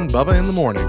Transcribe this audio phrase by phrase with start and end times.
[0.00, 0.86] and Bubba in the Morning.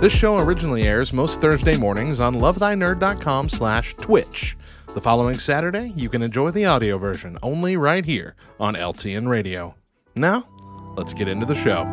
[0.00, 4.56] This show originally airs most Thursday mornings on lovethynerd.com slash twitch.
[4.94, 9.74] The following Saturday, you can enjoy the audio version only right here on LTN Radio.
[10.14, 10.48] Now,
[10.96, 11.84] let's get into the show.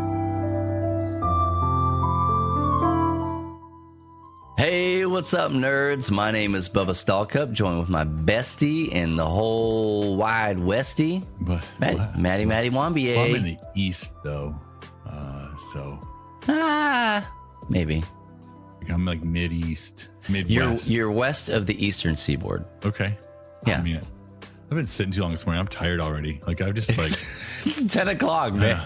[4.57, 6.09] Hey, what's up, nerds?
[6.09, 11.65] My name is Bubba Stallcup, joined with my bestie in the whole wide westy, But
[11.79, 12.17] Maddie, what?
[12.17, 13.15] Maddie, Maddie Wambier.
[13.17, 14.55] Well, I'm in the east though,
[15.05, 15.99] uh, so
[16.47, 17.29] ah,
[17.69, 18.03] maybe.
[18.89, 22.65] I'm like mid east, You're you're west of the eastern seaboard.
[22.85, 23.17] okay.
[23.65, 23.79] Yeah.
[23.79, 23.99] I mean,
[24.69, 25.59] I've been sitting too long this morning.
[25.59, 26.39] I'm tired already.
[26.45, 27.11] Like I've just like
[27.65, 28.85] It's ten o'clock, man.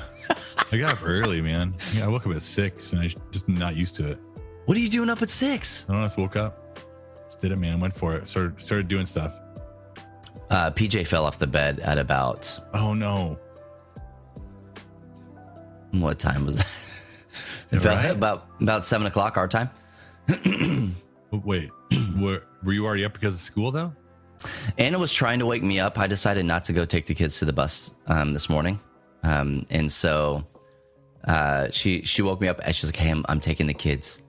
[0.72, 1.74] I got up early, man.
[1.94, 4.20] Yeah, I woke up at six, and I just not used to it.
[4.66, 5.86] What are you doing up at six?
[5.90, 6.04] I don't know.
[6.04, 6.80] I just woke up,
[7.28, 7.80] just did it, man.
[7.82, 8.30] Went for it.
[8.30, 9.34] Started started doing stuff.
[10.50, 13.38] Uh, PJ fell off the bed at about Oh no!
[15.92, 16.68] what time was that?
[17.72, 18.06] Yeah, right?
[18.12, 19.70] about about seven o'clock our time.
[21.32, 21.70] Wait,
[22.20, 23.94] were were you already up because of school though?
[24.78, 26.00] Anna was trying to wake me up.
[26.00, 28.80] I decided not to go take the kids to the bus um, this morning,
[29.24, 30.48] um, and so
[31.26, 34.24] uh, she she woke me up and she's like, "Hey, I'm, I'm taking the kids.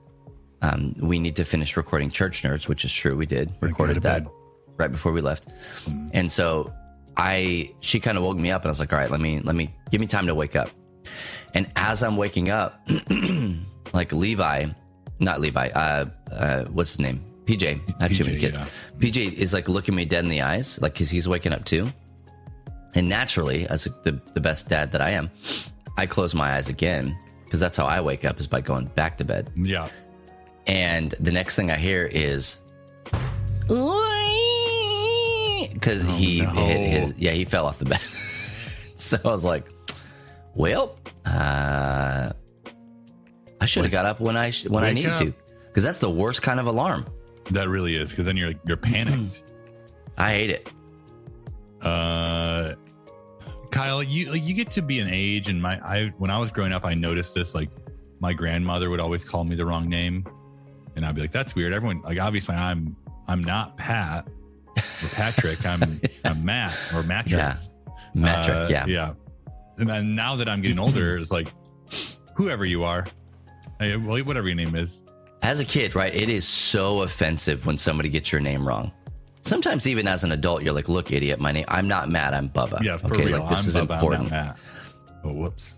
[0.62, 3.16] Um, we need to finish recording Church Nerds, which is true.
[3.16, 4.32] We did recorded that bed.
[4.76, 5.46] right before we left,
[6.12, 6.72] and so
[7.16, 9.40] I she kind of woke me up, and I was like, "All right, let me
[9.40, 10.70] let me give me time to wake up."
[11.54, 12.80] And as I'm waking up,
[13.92, 14.66] like Levi,
[15.18, 17.24] not Levi, uh, uh, what's his name?
[17.44, 17.80] PJ.
[17.98, 18.58] I have too PJ, many kids.
[18.58, 18.66] yeah.
[18.98, 21.88] PJ is like looking me dead in the eyes, like because he's waking up too.
[22.94, 25.30] And naturally, as the the best dad that I am,
[25.96, 29.18] I close my eyes again because that's how I wake up is by going back
[29.18, 29.50] to bed.
[29.56, 29.88] Yeah.
[30.66, 32.58] And the next thing I hear is
[35.72, 36.50] because he no.
[36.50, 38.00] hit his yeah he fell off the bed.
[38.96, 39.68] so I was like,
[40.54, 42.32] well, uh,
[43.60, 45.18] I should have got up when I sh- when I Wake needed up.
[45.20, 45.34] to
[45.68, 47.06] because that's the worst kind of alarm.
[47.50, 49.42] That really is because then you're you're panicked.
[50.18, 50.72] I hate it.
[51.84, 52.74] uh
[53.70, 56.50] Kyle, you like you get to be an age and my I when I was
[56.50, 57.70] growing up I noticed this like
[58.18, 60.26] my grandmother would always call me the wrong name
[60.96, 61.72] and I'd be like that's weird.
[61.72, 62.96] Everyone like obviously I'm
[63.28, 64.26] I'm not Pat
[64.76, 65.64] or Patrick.
[65.64, 67.32] I'm I'm Matt or Matrix.
[67.32, 67.56] Yeah.
[68.14, 68.86] Metric, Uh, yeah.
[68.86, 69.12] Yeah.
[69.80, 71.48] And then now that I'm getting older it's like
[72.34, 73.06] whoever you are.
[73.78, 75.02] Whatever your name is.
[75.42, 78.92] As a kid, right, it is so offensive when somebody gets your name wrong.
[79.42, 81.64] Sometimes even as an adult, you're like, "Look, idiot, my name.
[81.68, 82.34] I'm not Matt.
[82.34, 83.40] I'm Bubba." Yeah, okay, real.
[83.40, 84.32] like this I'm is Bubba, important.
[85.24, 85.74] Oh, whoops.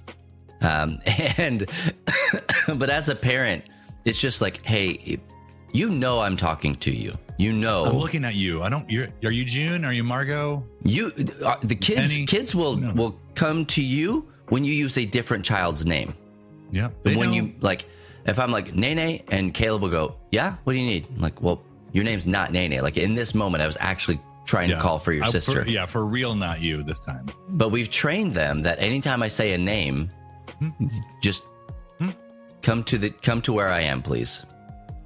[0.62, 0.98] Um,
[1.38, 1.68] and
[2.74, 3.64] but as a parent,
[4.04, 5.20] it's just like, hey,
[5.72, 7.16] you know, I'm talking to you.
[7.38, 8.62] You know, I'm looking at you.
[8.62, 8.88] I don't.
[8.90, 9.08] You're.
[9.24, 9.84] Are you June?
[9.84, 10.64] Are you Margot?
[10.84, 11.12] you.
[11.44, 12.26] Uh, the kids, Penny?
[12.26, 16.14] kids will will come to you when you use a different child's name.
[16.70, 16.88] Yeah.
[17.02, 17.86] When you like,
[18.26, 21.06] if I'm like Nene and Caleb will go, yeah, what do you need?
[21.14, 22.80] I'm like, well, your name's not Nene.
[22.82, 25.64] Like in this moment, I was actually trying to call for your I- sister.
[25.68, 27.26] yeah, for real, not you this time.
[27.50, 30.10] But we've trained them that anytime I say a name,
[31.22, 31.44] just
[32.62, 34.44] come to the come to where I am, please.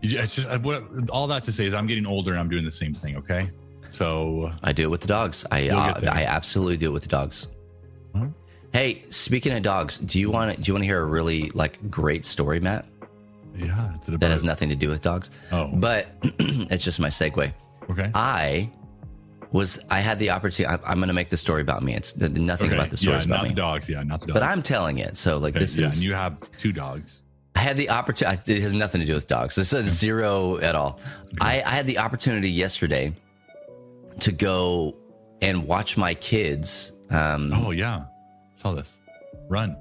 [0.02, 2.64] It's just I- what all that to say is I'm getting older and I'm doing
[2.64, 3.16] the same thing.
[3.16, 3.50] Okay,
[3.90, 5.44] so I do it with the dogs.
[5.50, 6.00] I uh.
[6.10, 7.48] I absolutely do it with the dogs.
[8.72, 11.50] Hey, speaking of dogs, do you want to do you want to hear a really
[11.50, 12.84] like great story, Matt?
[13.54, 17.52] yeah, it's That has nothing to do with dogs, Oh, but it's just my segue.
[17.90, 18.10] okay.
[18.14, 18.70] I
[19.52, 20.66] was I had the opportunity.
[20.66, 21.94] I, I'm going to make the story about me.
[21.94, 22.74] It's nothing okay.
[22.76, 23.88] about the story yeah, about not me, the dogs.
[23.88, 24.40] Yeah, not the dogs.
[24.40, 25.16] but I'm telling it.
[25.16, 27.22] So like Okay, this yeah, is and you have two dogs.
[27.54, 28.56] I had the opportunity.
[28.56, 29.54] It has nothing to do with dogs.
[29.54, 31.00] This is zero at all.
[31.40, 33.14] I, I had the opportunity yesterday
[34.20, 34.94] to go
[35.40, 36.92] and watch my kids.
[37.10, 38.04] Um, Oh yeah,
[38.54, 38.98] saw this.
[39.48, 39.76] Run,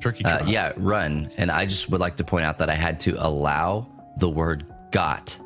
[0.00, 0.24] turkey.
[0.24, 1.30] uh, yeah, run.
[1.36, 3.86] And I just would like to point out that I had to allow
[4.18, 5.38] the word "got"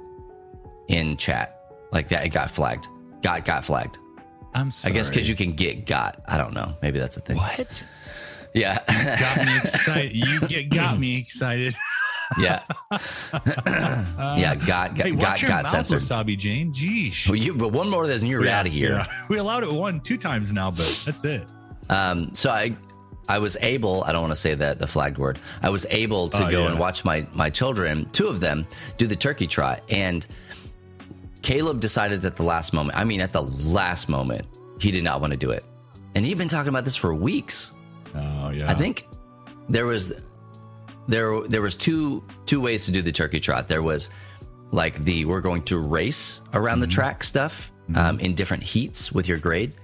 [0.89, 1.59] in chat.
[1.93, 2.87] Like that, it got flagged.
[3.23, 3.99] Got got flagged.
[4.55, 4.93] I'm Sorry.
[4.93, 6.21] I guess because you can get got.
[6.29, 6.75] I don't know.
[6.83, 7.37] Maybe that's a thing.
[7.39, 7.83] what
[8.55, 8.81] Yeah.
[8.91, 10.13] You got me excited.
[10.15, 11.75] You get got me excited.
[12.39, 12.63] yeah.
[13.67, 14.55] yeah.
[14.55, 16.01] Got got Hey, got got censored.
[16.01, 16.73] Wasabi Jane.
[16.73, 17.27] Geesh.
[17.29, 18.91] Well, you, but one more of those and you're out of here.
[18.91, 19.07] Yeah.
[19.29, 21.47] We allowed it one, two times now, but that's it.
[21.89, 22.77] Um, so I,
[23.29, 24.05] I was able.
[24.05, 25.39] I don't want to say that the flagged word.
[25.63, 26.71] I was able to Oh, go yeah.
[26.71, 28.67] and watch my my children, two of them,
[28.99, 30.27] do the turkey trot, and
[31.43, 32.99] Caleb decided at the last moment.
[32.99, 34.47] I mean, at the last moment,
[34.81, 35.65] he did not want to do it,
[36.15, 37.73] and he'd been talking about this for weeks.
[38.15, 38.71] Oh yeah.
[38.71, 39.09] I think
[39.69, 40.13] there was
[41.09, 43.69] there there was two two ways to do the turkey trot.
[43.69, 44.09] There was
[44.71, 49.29] like the we're going to race around the track stuff um, in different heats with
[49.29, 49.75] your grade,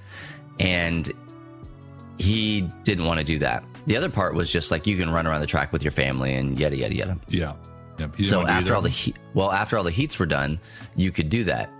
[0.60, 1.10] and
[2.18, 3.64] he didn't want to do that.
[3.86, 6.34] The other part was just like you can run around the track with your family
[6.34, 7.18] and yada yada yada.
[7.28, 7.54] Yeah.
[7.98, 8.24] Yep.
[8.24, 10.60] So after all the he- well, after all the heats were done,
[10.94, 11.70] you could do that,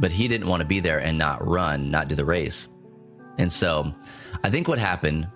[0.00, 2.66] but he didn't want to be there and not run, not do the race.
[3.38, 3.94] And so,
[4.42, 5.28] I think what happened,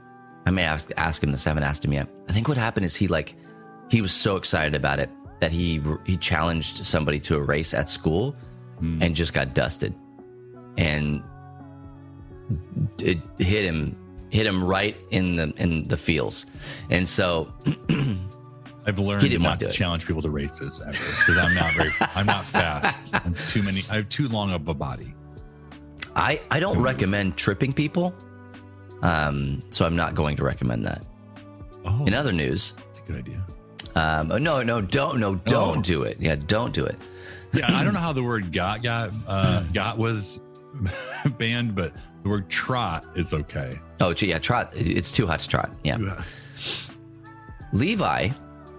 [0.44, 1.47] I may ask ask him this.
[1.47, 2.09] I haven't asked him yet.
[2.29, 3.37] I think what happened is he like
[3.92, 5.10] he was so excited about it
[5.40, 8.34] that he he challenged somebody to a race at school
[9.00, 9.94] and just got dusted,
[10.76, 11.22] and
[12.98, 13.96] it hit him
[14.30, 16.46] hit him right in the in the feels,
[16.90, 17.52] and so
[18.86, 21.54] I've learned He didn't not want to to challenge people to races ever because I'm
[21.54, 23.14] not very, I'm not fast.
[23.24, 23.84] I'm too many.
[23.90, 25.14] I have too long of a body.
[26.16, 28.14] I, I don't recommend tripping people.
[29.02, 31.04] Um, so I'm not going to recommend that.
[31.84, 33.44] Oh, In other news, that's a good idea.
[33.94, 35.82] Um, oh, no, no, don't, no, don't Oh.
[35.82, 36.16] do it.
[36.20, 36.96] Yeah, don't do it.
[37.54, 40.40] Yeah, I don't know how the word got got uh, got was
[41.38, 41.92] banned, but
[42.22, 43.78] the word trot is okay.
[44.00, 44.72] Oh, yeah, trot.
[44.74, 45.70] It's too hot to trot.
[45.84, 46.22] Yeah.
[47.72, 48.28] Levi,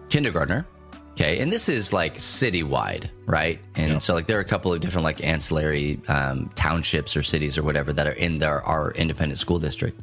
[0.09, 0.65] kindergartner.
[1.11, 1.39] Okay.
[1.39, 3.59] And this is like citywide, right?
[3.75, 3.97] And Yeah.
[3.99, 7.61] so, like, there are a couple of different, like, ancillary um, townships or cities or
[7.63, 9.99] whatever that are in their, our independent school district.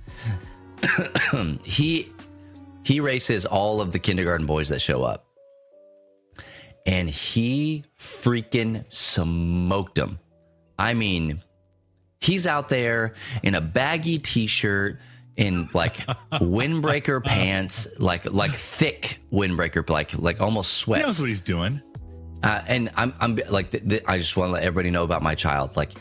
[1.64, 2.08] he
[2.84, 5.26] he races all of the kindergarten boys that show up.
[6.86, 10.18] And he freaking smoked them
[10.78, 11.42] i mean
[12.22, 13.12] he's out there
[13.42, 14.98] in a baggy t-shirt
[15.36, 15.96] in like
[16.32, 21.82] windbreaker pants like like thick windbreaker like like almost He knows what he's doing.
[22.42, 25.22] uh, and i'm i'm like th- th- i just want to let everybody know about
[25.22, 25.76] my child.
[25.76, 25.92] Like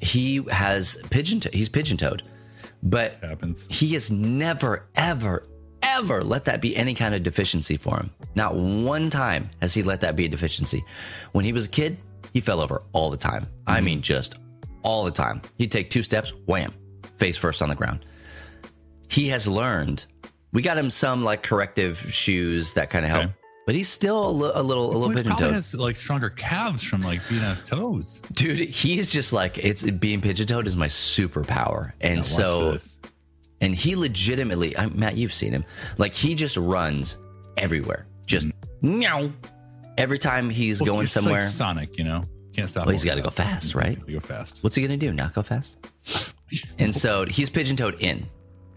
[0.00, 2.22] he has pigeon to- he's pigeon toed
[2.82, 3.64] but Happens.
[3.70, 5.44] he has never, ever,
[5.82, 8.10] ever let that be any kind of deficiency for him.
[8.34, 10.84] Not one time has he let that be a deficiency.
[11.32, 11.98] When he was a kid,
[12.32, 13.46] he fell over all the time.
[13.66, 13.84] I mm-hmm.
[13.84, 14.36] mean, just
[14.82, 15.42] all the time.
[15.58, 16.72] He'd take two steps, wham,
[17.16, 18.04] face first on the ground.
[19.10, 20.06] He has learned.
[20.52, 23.34] We got him some like corrective shoes that kind of help, Okay.
[23.66, 25.52] but he's still a, li- a little, a little pigeon toed.
[25.52, 28.22] has like stronger calves from like being on his toes.
[28.32, 32.97] Dude, he's just like it's being pigeon toed is my superpower, and so this.
[33.60, 35.64] And he legitimately I, matt you've seen him.
[35.98, 37.16] Like he just runs
[37.56, 38.06] everywhere.
[38.26, 38.48] Just
[38.82, 39.32] meow.
[39.96, 41.40] Every time he's Well, going it's somewhere.
[41.40, 42.24] Like Sonic, you know,
[42.54, 42.86] can't stop.
[42.86, 43.98] well he's got to go fast right?
[44.06, 44.62] Go fast.
[44.62, 45.12] what's he gonna do?
[45.12, 45.78] Not go fast?
[46.78, 48.28] And so he's pigeon toed in.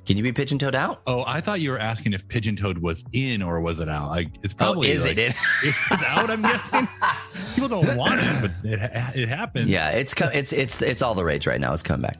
[0.04, 1.04] Can you be pigeon toed out?
[1.06, 4.10] Oh, I thought you were asking if pigeon toed was in or was it out.
[4.10, 5.34] Like it's oh probably is like, it in
[5.64, 6.30] it's out.
[6.32, 6.88] I'm guessing?
[7.54, 9.68] People don't want it, but it it happens.
[9.70, 11.72] yeah it's it's it's it's all the rage right now.
[11.74, 12.18] It's coming back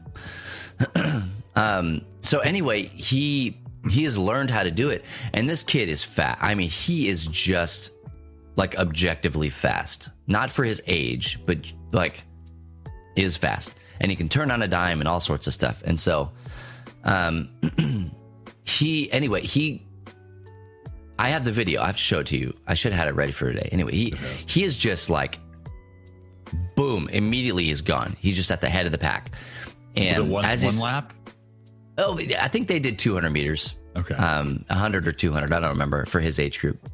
[1.56, 3.58] um so anyway he
[3.90, 5.06] he has learned how to do it.
[5.34, 6.38] And this kid is fat.
[6.42, 7.92] I mean he is just
[8.56, 10.10] like objectively fast.
[10.28, 12.24] Not for his age but like
[13.16, 13.76] is fast.
[14.00, 15.84] And he can turn on a dime and all sorts of stuff.
[15.86, 16.32] And so
[17.04, 17.50] um
[18.64, 19.86] he anyway he
[21.20, 21.82] i have the video.
[21.82, 22.56] I've showed to you.
[22.68, 23.70] I should have had it ready for today.
[23.72, 24.14] Anyway he
[24.46, 25.40] he is just like
[26.76, 28.16] boom immediately he's gone.
[28.20, 29.32] He's just at the head of the pack.
[29.96, 31.14] It and one, as one lap.
[32.02, 33.76] Oh i think they did 200 meters.
[33.96, 34.16] Okay.
[34.16, 36.90] um 100 or 200 i don't remember for his age group.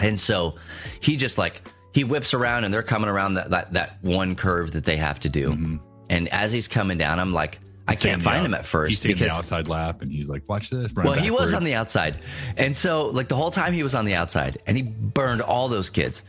[0.00, 0.54] And so
[1.00, 1.60] he just like
[1.92, 5.20] he whips around and they're coming around that that, that one curve that they have
[5.20, 5.78] to do.
[6.08, 9.02] And as he's coming down i'm like i can't find out- him at He's first
[9.02, 11.74] taking because the outside lap, and he's like, "Watch this." well he was on the
[11.74, 12.18] outside.
[12.56, 15.68] And so like the whole time he was on the outside and he burned all
[15.68, 16.22] those kids.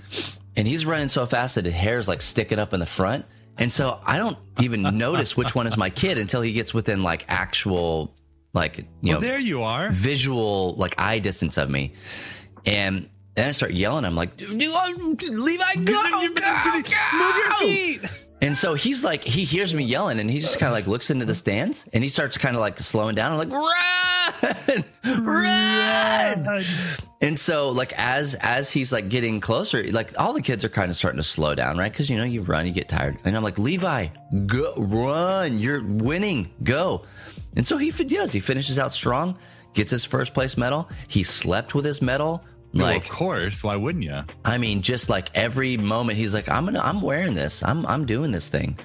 [0.57, 3.25] And he's running so fast that his hair's like sticking up in the front
[3.61, 7.01] and so i don't even notice which one is my kid until he gets within
[7.03, 8.13] like actual
[8.53, 9.89] like you know Well, there you are.
[9.91, 11.93] visual like eye distance of me
[12.65, 14.03] and then I start yelling.
[14.03, 18.07] I'm like, "Do you want Levi go, go, go!"
[18.41, 21.12] And so he's like, he hears me yelling, and he just kind of like looks
[21.12, 23.31] into the stands, and he starts kind of like slowing down.
[23.31, 23.51] I'm like,
[25.05, 26.63] run, run!
[27.21, 30.89] And so like as as he's like getting closer, like all the kids are kind
[30.89, 31.91] of starting to slow down, right?
[31.91, 34.07] Because you know you run, you get tired, and I'm like, Levi,
[34.48, 37.03] go run, you're winning, go.
[37.55, 38.31] And so he does.
[38.31, 39.38] He finishes out strong,
[39.74, 40.89] gets his first place medal.
[41.07, 42.43] He slept with his medal.
[42.73, 43.63] Well, Like of course.
[43.63, 44.23] Why wouldn't you?
[44.45, 47.61] I mean, just like every moment, he's like, "I'm gonna, I'm wearing this.
[47.63, 48.77] I'm, I'm doing this thing."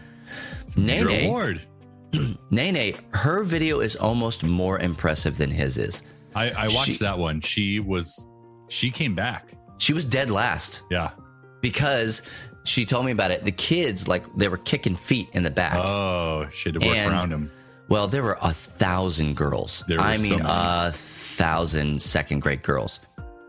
[0.77, 1.61] Your Nene, reward.
[2.51, 6.03] Nene, her video is almost more impressive than his is.
[6.35, 7.41] I, I watched She- that one.
[7.41, 8.27] She was,
[8.69, 9.51] she came back.
[9.79, 11.11] She was dead last Yeah.
[11.63, 12.23] because
[12.65, 13.45] she told me about it.
[13.45, 15.75] The kids, like, they were kicking feet in the back.
[15.77, 17.51] Oh, she had to work And- around him.
[17.89, 19.85] Well, there were a thousand girls.
[19.87, 20.45] There I so mean, many.
[20.49, 22.99] a thousand second grade girls,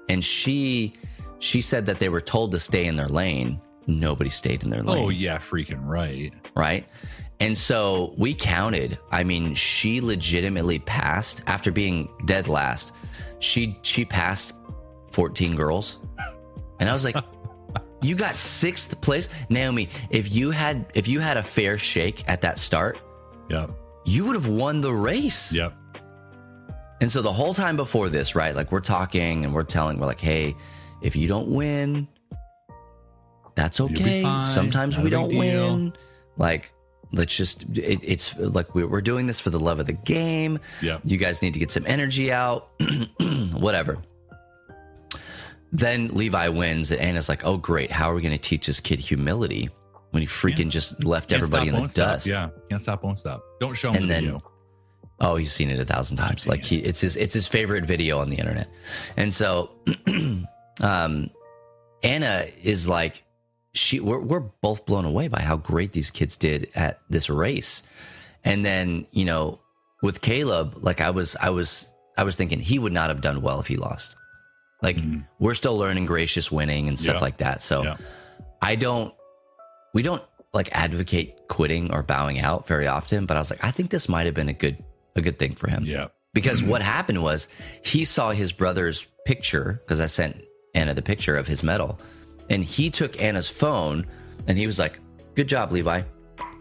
[0.09, 0.93] and she
[1.39, 3.61] she said that they were told to stay in their lane.
[3.85, 5.05] Nobody stayed in their oh, lane.
[5.05, 6.33] Oh yeah, freaking right.
[6.55, 6.85] right?
[7.39, 8.97] And so we counted.
[9.11, 12.93] I mean, she legitimately passed after being dead last.
[13.39, 14.53] She she passed
[15.11, 15.99] 14 girls.
[16.79, 17.15] And I was like,
[18.01, 19.89] "You got sixth place, Naomi.
[20.09, 22.99] If you had if you had a fair shake at that start,
[23.49, 23.67] yeah.
[24.05, 25.73] you would have won the race." Yep.
[27.01, 28.55] And so the whole time before this, right?
[28.55, 30.55] Like we're talking and we're telling, we're like, hey,
[31.01, 32.07] if you don't win,
[33.55, 34.23] that's okay.
[34.43, 35.93] Sometimes Not we don't deal." win.
[36.37, 36.73] Like,
[37.11, 40.59] let's just, it, it's like we- we're doing this for the love of the game.
[40.81, 41.01] Yep.
[41.05, 42.69] You guys need to get some energy out,
[43.53, 43.97] whatever.
[45.71, 47.91] Then Levi wins, and Anna's like, oh, great.
[47.91, 49.69] How are we going to teach this kid humility
[50.11, 52.07] when he freaking just left Can't everybody stop, in the won't stop.
[52.13, 52.27] dust?
[52.27, 52.49] Yeah.
[52.69, 53.43] Can't stop, won't stop.
[53.59, 54.51] Don't show him And the then- video.
[55.19, 56.47] Oh, he's seen it a thousand times.
[56.47, 58.67] Like he, it's his, it's his favorite video on the internet.
[59.15, 59.71] And so,
[60.81, 61.29] um,
[62.03, 63.23] Anna is like,
[63.73, 67.83] she, we're, we're both blown away by how great these kids did at this race.
[68.43, 69.59] And then, you know,
[70.03, 73.41] with Caleb, like I was, I was, I was thinking he would not have done
[73.41, 74.15] well if he lost.
[74.83, 74.97] Like
[75.39, 77.21] we're still learning gracious winning and stuff Yeah.
[77.21, 77.63] like that.
[77.63, 77.97] So Yeah.
[78.61, 79.13] I don't,
[79.93, 83.71] we don't like advocate quitting or bowing out very often, but I was like, I
[83.71, 84.83] think this might have been a good,
[85.17, 85.83] a good thing for him.
[85.85, 86.07] Yeah.
[86.33, 87.47] Because what happened was
[87.83, 90.43] he saw his brother's picture because I sent
[90.75, 91.99] Anna the picture of his medal,
[92.49, 94.05] and he took Anna's phone
[94.47, 94.99] and he was like,
[95.35, 96.03] "Good job, Levi.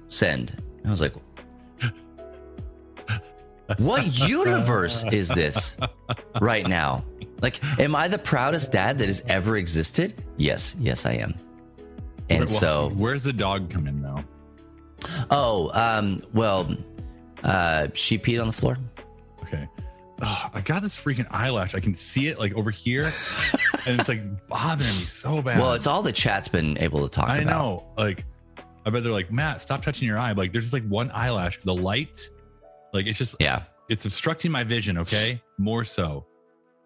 [0.09, 1.13] Send." I was like,
[3.79, 5.77] "What universe is this
[6.41, 7.05] right now?
[7.43, 10.15] Like, am I the proudest dad that has ever existed?
[10.39, 11.35] Yes, yes, I am."
[12.31, 14.25] And Well, so, where's the dog come in though?
[15.31, 16.75] oh, um, well,
[17.43, 18.77] uh, she peed on the floor.
[19.43, 19.69] Okay.
[20.23, 21.75] Oh, I got this freaking eyelash.
[21.75, 23.03] I can see it like over here,
[23.87, 25.59] and it's like bothering me so bad.
[25.61, 27.51] Well, it's all the chat's been able to talk I about.
[27.51, 27.87] know.
[27.99, 28.25] Like,
[28.87, 30.33] I bet they're like, Matt, stop touching your eye.
[30.33, 31.61] Like, there's just like one eyelash.
[31.61, 32.29] The light,
[32.95, 33.65] like, it's just, Yeah.
[33.91, 34.97] it's obstructing my vision.
[34.99, 36.25] Okay, more so.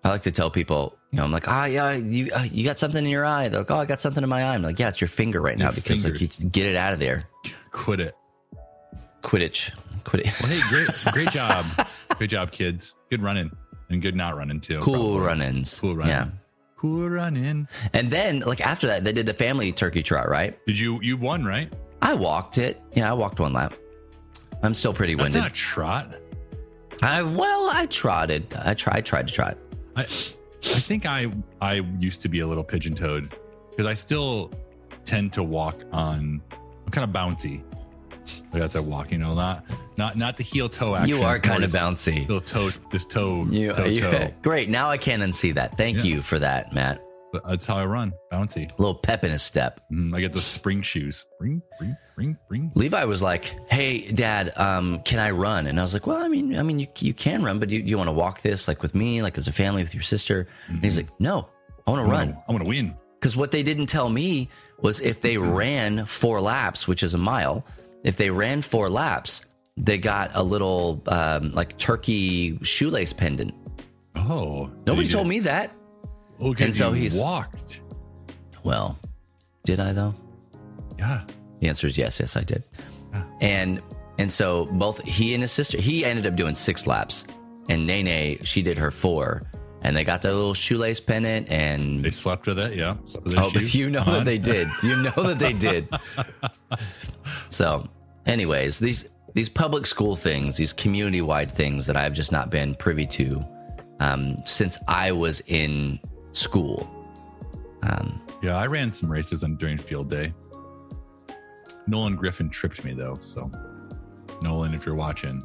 [0.03, 2.79] I like to tell people, you know, I'm like, ah, yeah, you uh, you got
[2.79, 3.49] something in your eye.
[3.49, 4.55] They're like, oh, I got something in my eye.
[4.55, 6.93] I'm like, yeah, it's your finger right now Your because like you get it out
[6.95, 7.25] of there.
[7.71, 8.17] Quit it.
[9.23, 9.71] Quidditch,
[10.05, 10.43] Quidditch.
[10.43, 11.65] Well, hey, great, great job,
[12.17, 12.95] great job, kids.
[13.11, 13.51] Good running
[13.91, 14.81] and good not running too.
[14.81, 15.21] Cool probably.
[15.21, 15.79] run-ins.
[15.81, 16.13] Cool running.
[16.13, 16.29] Yeah.
[16.77, 17.69] Cool running.
[17.93, 20.59] And then like after that, they did the family turkey trot, right?
[20.67, 21.73] Did you you won right?
[22.03, 22.81] I walked it.
[22.95, 23.75] Yeah, I walked one lap.
[24.63, 25.43] I'm still pretty That's winded.
[25.43, 26.17] not a trot.
[27.03, 28.55] I well, I trotted.
[28.55, 29.59] I tried tried to trot.
[29.97, 30.07] I I
[30.81, 31.31] think I
[31.61, 33.35] I used to be a little pigeon toed
[33.71, 34.51] because I still
[35.05, 36.41] tend to walk on.
[36.53, 37.63] I'm kind of bouncy.
[38.53, 39.65] Like that's a walk, you know, not
[40.01, 41.09] not not the heel toe action.
[41.17, 42.21] you are kind of bouncy.
[42.27, 44.31] Little toe, this toe, You, toe, you- toe.
[44.43, 44.69] great.
[44.69, 45.77] Now I can't unsee that.
[45.77, 46.05] Thank Yeah.
[46.17, 47.01] you for that, Matt.
[47.33, 48.65] But that's how I run, bouncy.
[48.69, 49.81] A little pep in his step.
[49.93, 51.27] Mm, I get those spring shoes.
[51.37, 52.73] Spring, spring, spring, spring.
[52.75, 56.27] Levi was like, "Hey, Dad, um, can I run?" And I was like, "Well, I
[56.27, 58.83] mean, I mean, you you can run, but you, you want to walk this like
[58.83, 61.47] with me, like as a family with your sister?" And he's like, "No,
[61.87, 62.95] I want to run." I'm gonna win.
[63.21, 64.49] Because what they didn't tell me
[64.81, 67.65] was if they ran four laps, which is a mile,
[68.03, 69.43] if they ran four laps,
[69.83, 73.55] they got a little um, like turkey shoelace pendant.
[74.17, 75.73] Oh, Nobody told me that.
[76.41, 77.81] Okay, And so he's- walked.
[78.63, 78.99] Well,
[79.65, 80.15] did I though?
[80.99, 81.23] Yeah.
[81.61, 82.65] The answer is yes, yes, I did.
[83.13, 83.25] Yeah.
[83.41, 83.83] And
[84.19, 87.25] and so both he and his sister, he ended up doing six laps,
[87.71, 89.51] and Nene, she did her four,
[89.83, 92.75] and they got their little shoelace pendant, and They slept with it.
[92.77, 92.97] Yeah.
[93.25, 95.89] With oh, shoes you know that they did, you know that they did.
[97.49, 97.89] so,
[98.27, 102.75] anyways, these these public school things, these community wide things that I've just not been
[102.75, 103.45] privy to
[104.01, 106.01] um, since I was in
[106.33, 106.89] school.
[107.89, 110.33] Um, Yeah, I ran some races on during field day.
[111.87, 113.51] Nolan Griffin tripped me though, so
[114.43, 115.43] Nolan, if you're watching,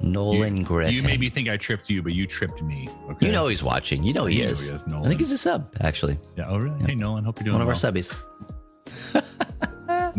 [0.00, 0.94] Nolan you, Griffin.
[0.94, 2.88] you maybe think I tripped you, but you tripped me.
[3.10, 4.04] Okay, You know he's watching.
[4.04, 4.68] You know he You know is.
[4.68, 6.18] he is, I think he's a sub, actually.
[6.36, 6.46] Yeah.
[6.48, 6.78] Oh, really?
[6.84, 7.24] Hey, Nolan.
[7.24, 7.92] Hope you're doing One of our well.
[7.92, 9.24] subbies.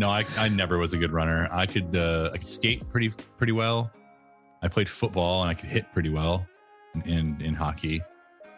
[0.00, 1.46] No, I, I never was a good runner.
[1.52, 3.90] I could uh, I could skate pretty pretty well.
[4.62, 6.46] I played football and I could hit pretty well
[6.94, 7.98] in in, in hockey.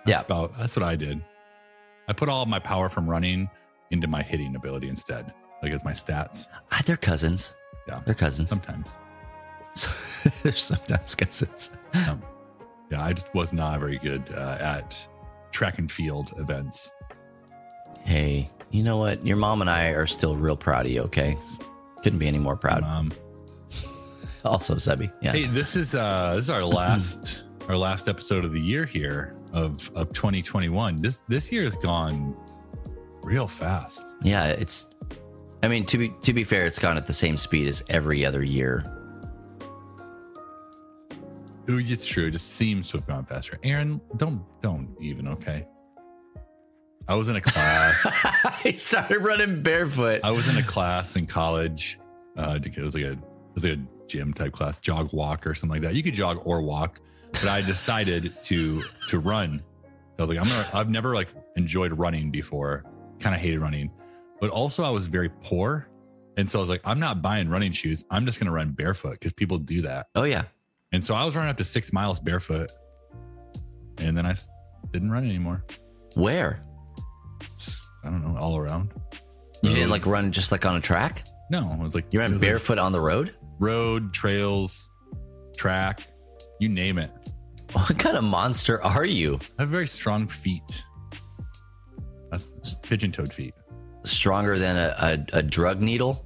[0.06, 0.26] That's Yeah.
[0.26, 1.20] about that's what I did.
[2.06, 3.50] I put all my power from running
[3.90, 5.34] into my hitting ability instead,
[5.64, 6.46] like as my stats.
[6.70, 7.54] Ah, they're cousins.
[7.88, 8.00] Yeah.
[8.06, 8.50] They're cousins.
[8.50, 8.94] Sometimes.
[9.74, 9.90] So,
[10.44, 11.70] they're sometimes cousins.
[12.08, 12.22] Um,
[12.90, 14.96] yeah, I just was not very good uh, at
[15.50, 16.92] track and field events.
[18.04, 19.24] Hey, you know what?
[19.24, 21.36] Your mom and I are still real proud of you, okay?
[22.02, 22.82] Couldn't be any more proud.
[22.82, 23.12] Um,
[24.44, 25.12] Also, Sebby.
[25.20, 25.32] Yeah.
[25.32, 29.36] Hey, this is uh this is our last our last episode of the year here
[29.52, 30.96] of of 2021.
[30.96, 32.36] This this year has gone
[33.22, 34.04] real fast.
[34.20, 34.88] Yeah, it's
[35.62, 38.26] I mean, to be to be fair, it's gone at the same speed as every
[38.26, 38.84] other year
[41.70, 42.26] Ooh, it's true.
[42.26, 43.58] It just seems to have gone faster.
[43.62, 45.28] Aaron, don't don't even.
[45.28, 45.66] Okay.
[47.08, 48.60] I was in a class.
[48.62, 50.20] he started running barefoot.
[50.24, 51.98] I was in a class in college.
[52.36, 55.54] Uh, it was like a it was like a gym type class, jog walk or
[55.54, 55.94] something like that.
[55.94, 57.00] You could jog or walk,
[57.32, 59.62] but I decided to to run.
[60.18, 60.68] I was like, I'm gonna.
[60.72, 62.84] I've never like enjoyed running before.
[63.18, 63.90] Kind of hated running,
[64.40, 65.88] but also I was very poor,
[66.36, 68.04] and so I was like, I'm not buying running shoes.
[68.10, 70.06] I'm just gonna run barefoot because people do that.
[70.14, 70.44] oh yeah.
[70.92, 72.70] And so I was running up to six miles barefoot,
[73.98, 74.34] and then I
[74.92, 75.64] didn't run anymore.
[76.14, 76.62] Where?
[78.04, 78.90] I don't know, all around.
[79.62, 81.24] You didn't like run just like on a track?
[81.50, 83.34] No, it was like You ran was like barefoot on the road?
[83.58, 84.90] road, trails,
[85.56, 86.08] track,
[86.58, 87.10] you name it.
[87.72, 89.38] What kind of monster are you?
[89.58, 90.82] I have very strong feet.
[92.82, 93.54] Pigeon toed feet.
[94.04, 94.94] Stronger than a,
[95.32, 96.24] a, a drug needle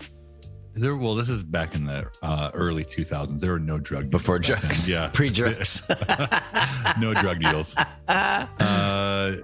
[0.75, 3.39] There, well, this is back in the uh, early 2000s.
[3.41, 4.61] There were no drug before back then.
[4.61, 4.89] drugs.
[4.89, 5.83] Yeah, Pre drugs.
[6.99, 7.75] no drug needles.
[8.09, 9.37] Uh,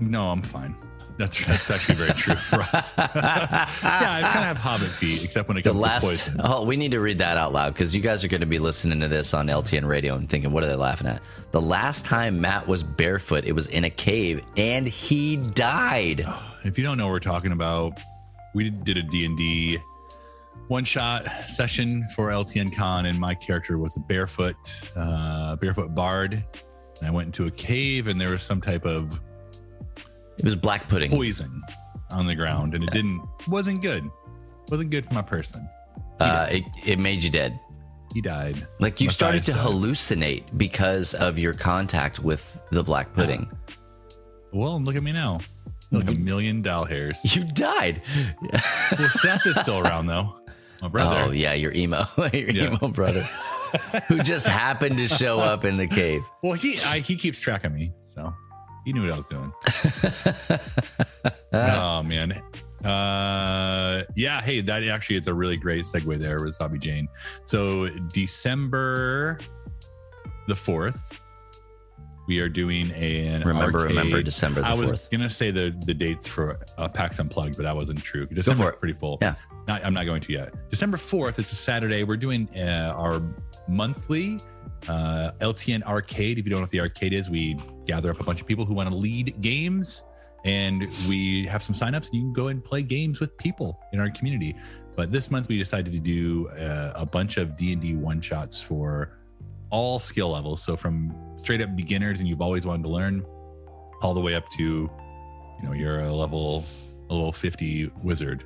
[0.00, 0.74] no, I'm fine.
[1.18, 2.92] That's that's actually very true for us.
[2.98, 3.06] yeah,
[3.82, 6.40] I kind of have hobbit feet, except when it The comes last, to poison.
[6.44, 8.60] oh, we need to read that out loud because you guys are going to be
[8.60, 11.20] listening to this on LTN radio and thinking, what are they laughing at?
[11.50, 16.24] The last time Matt was barefoot, it was in a cave and he died.
[16.62, 17.98] If you don't know what we're talking about,
[18.54, 19.78] we did a D&D
[20.68, 24.56] one shot session for LTN Con, and my character was a barefoot,
[24.94, 26.44] uh, barefoot bard.
[27.00, 29.20] And I went into a cave, and there was some type of
[30.38, 31.10] It was black pudding.
[31.10, 31.62] poison
[32.10, 34.08] on the ground, and it didn't wasn't good.
[34.70, 35.68] wasn't good for my person.
[36.20, 37.58] Uh, it, it made you dead.
[38.14, 38.66] He died.
[38.80, 39.60] Like you Matthias started to died.
[39.66, 43.50] hallucinate because of your contact with the black pudding.
[44.50, 45.40] Well, look at me now.
[45.90, 47.20] Like a million doll hairs.
[47.36, 48.00] You died.
[48.98, 50.38] Well, Seth is still around though.
[50.80, 51.24] My brother.
[51.26, 52.72] Oh yeah, your emo, your Yeah.
[52.72, 53.28] emo brother,
[54.08, 56.22] who just happened to show up in the cave.
[56.42, 58.32] Well, he I, he keeps track of me, so
[58.88, 59.52] he knew what I was doing.
[61.52, 62.32] oh man,
[62.82, 64.40] uh, yeah.
[64.40, 67.06] Hey, that actually is a really great segue there with Zabi Jane.
[67.44, 69.38] So December
[70.46, 71.20] the fourth,
[72.28, 75.92] we are doing an Remember, arcade- remember December the I was gonna say the the
[75.92, 78.24] dates for uh, PAX Unplugged, but that wasn't true.
[78.24, 79.18] December's pretty full.
[79.20, 79.34] Yeah.
[79.66, 80.70] Not, I'm not going to yet.
[80.70, 82.02] December 4th, it's a Saturday.
[82.02, 83.20] We're doing uh, our
[83.68, 84.40] monthly
[84.88, 86.38] uh, LTN arcade.
[86.38, 88.64] If you don't know what the arcade is, we gather up a bunch of people
[88.64, 90.04] who want to lead games
[90.44, 93.98] and we have some signups and you can go and play games with people in
[93.98, 94.54] our community.
[94.94, 99.18] But this month we decided to do uh, a bunch of D&D one shots for
[99.70, 100.62] all skill levels.
[100.62, 103.24] So from straight up beginners and you've always wanted to learn
[104.02, 104.90] all the way up to, you
[105.62, 106.64] know, you're a level,
[107.10, 108.44] a level 50 wizard.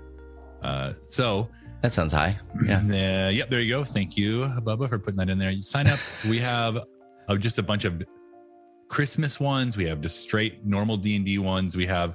[0.62, 1.48] Uh, so
[1.82, 2.38] That sounds high.
[2.64, 2.78] Yeah.
[3.26, 3.84] uh, yep, there you go.
[3.84, 5.50] Thank you, Bubba, for putting that in there.
[5.50, 5.98] You sign up.
[6.28, 6.78] we have
[7.28, 8.02] uh, just a bunch of
[8.96, 9.74] Christmas ones.
[9.78, 11.74] We have just straight normal D and D ones.
[11.76, 12.14] We have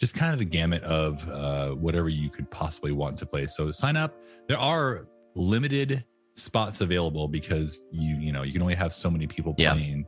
[0.00, 3.46] just kind of the gamut of uh, whatever you could possibly want to play.
[3.46, 4.16] So sign up.
[4.48, 6.04] There are limited
[6.34, 9.74] spots available because you you know you can only have so many people Yeah.
[9.74, 10.06] playing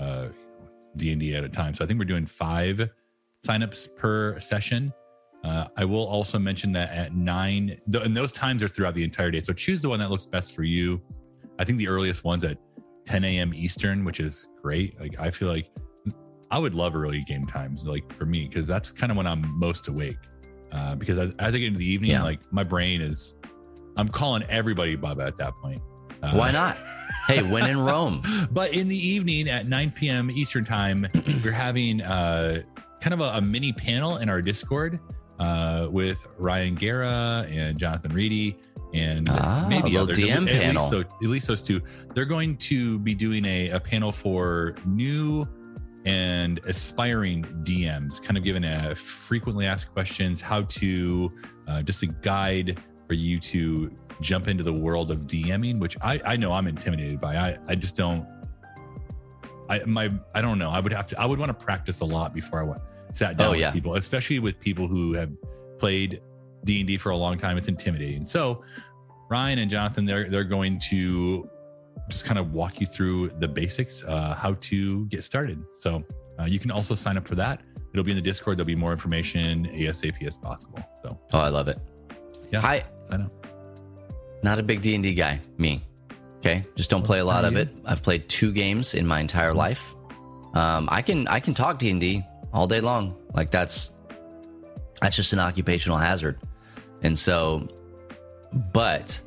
[0.00, 0.26] uh,
[0.96, 1.76] D and D at a time.
[1.76, 2.90] So I think we're doing five
[3.46, 4.92] signups per session.
[5.44, 9.02] Uh, I will also mention that at nine, th- and those times are throughout the
[9.04, 9.40] entire day.
[9.40, 11.00] So choose the one that looks best for you.
[11.58, 12.58] I think the earliest one's at
[13.04, 13.52] 10 a.m.
[13.54, 14.98] Eastern, which is great.
[15.00, 15.70] Like I feel like
[16.50, 19.58] I would love early game times, like for me, because that's kind of when I'm
[19.58, 20.16] most awake.
[20.70, 22.22] Uh, because as, as I get into the evening, Yeah.
[22.22, 23.34] like my brain is,
[23.96, 25.82] I'm calling everybody Bubba at that point.
[26.22, 26.76] Uh, Why not?
[27.28, 28.20] Hey, when in Rome.
[28.50, 30.28] but in the evening at 9 p.m.
[30.28, 31.06] Eastern time,
[31.44, 32.62] we're having uh,
[33.00, 34.98] kind of a, a mini panel in our Discord
[35.38, 38.56] uh, with Ryan Guerra and Jonathan Reedy
[38.94, 40.18] and Ah, maybe others.
[40.18, 40.82] DM at, panel.
[40.82, 41.80] Least those, at least those two.
[42.14, 45.46] They're going to be doing a, a panel for new
[46.04, 51.30] and aspiring DMs, kind of giving a frequently asked questions, how to
[51.68, 56.20] uh, just a guide for you to jump into the world of DMing, which I,
[56.24, 57.36] I know I'm intimidated by.
[57.36, 58.26] I, I just don't.
[59.68, 60.70] I my I don't know.
[60.70, 61.20] I would have to.
[61.20, 63.94] I would want to practice a lot before I went sat down Oh, with people,
[63.94, 65.30] especially with people who have
[65.78, 66.20] played
[66.64, 67.58] D and D for a long time.
[67.58, 68.24] It's intimidating.
[68.24, 68.62] So
[69.30, 71.48] Ryan and Jonathan, they're they're going to
[72.08, 75.62] just kind of walk you through the basics, uh, how to get started.
[75.80, 76.02] So
[76.38, 77.60] uh, you can also sign up for that.
[77.92, 78.58] It'll be in the Discord.
[78.58, 80.78] There'll be more information ASAP as possible.
[81.02, 81.78] So Oh, I love it.
[82.50, 82.60] Yeah.
[82.60, 82.84] Hi.
[83.10, 83.46] I up.
[84.42, 85.40] not a big D and D guy.
[85.58, 85.80] Me.
[86.38, 87.68] Okay, just don't play a lot of it.
[87.84, 89.94] I've played two games in my entire life.
[90.54, 93.14] Um, I can I can talk D and D all day long.
[93.32, 93.90] Like that's
[95.00, 96.40] that's just an occupational hazard.
[97.02, 97.68] And so,
[98.72, 99.20] but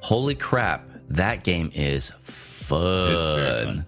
[0.00, 3.12] holy crap, that game is fun.
[3.12, 3.86] fun.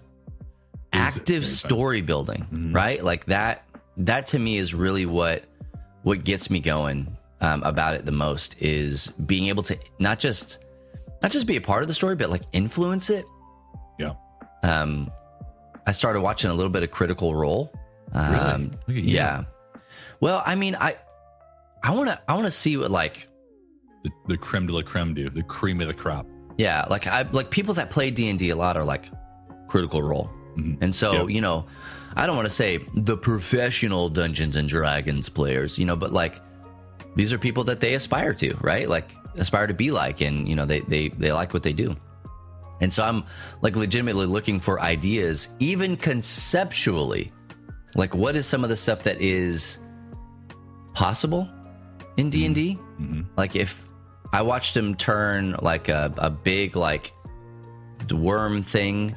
[0.91, 1.49] Active very fun.
[1.49, 2.75] story building, Mhm.
[2.75, 3.03] right?
[3.03, 3.63] Like that.
[3.97, 5.43] That to me is really what
[6.03, 10.59] what gets me going um, about it the most is being able to not just
[11.21, 13.25] not just be a part of the story, but like influence it.
[13.99, 14.13] Yeah.
[14.63, 15.09] Um,
[15.87, 17.71] I started watching a little bit of Critical Role.
[18.13, 18.53] Um, Really?
[18.63, 19.15] Look at you.
[19.15, 19.43] Yeah.
[20.19, 20.97] Well, I mean, I
[21.83, 23.27] I want to I want to see what like
[24.03, 26.25] The, the creme de la creme do, the cream of the crop.
[26.57, 29.05] Yeah, like I like people that play D and D a lot are like
[29.67, 30.77] Critical Role, Mhm.
[30.81, 31.29] and so Yep.
[31.29, 31.65] you know,
[32.15, 36.39] I don't want to say the professional Dungeons and Dragons players, you know, but like
[37.15, 38.87] these are people that they aspire to, right?
[38.87, 41.95] Like aspire to be like, and you know, they they they like what they do,
[42.81, 43.23] and so I'm
[43.61, 47.31] like legitimately looking for ideas, even conceptually,
[47.95, 49.79] like what is some of the stuff that is
[50.93, 51.49] possible
[52.17, 52.77] in D and D.
[53.01, 53.25] Mhm.
[53.37, 53.87] Like if
[54.31, 57.11] I watched him turn like a, a big like
[58.11, 59.15] worm thing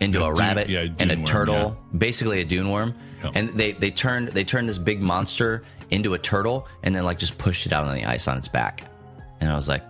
[0.00, 2.94] into A a, dune- rabbit yeah, a and a worm, turtle, basically a dune worm,
[3.22, 3.30] Yeah.
[3.34, 7.18] and they they turned they turned this big monster into a turtle and then like
[7.18, 8.84] just pushed it out on the ice on its back,
[9.40, 9.82] and I was like,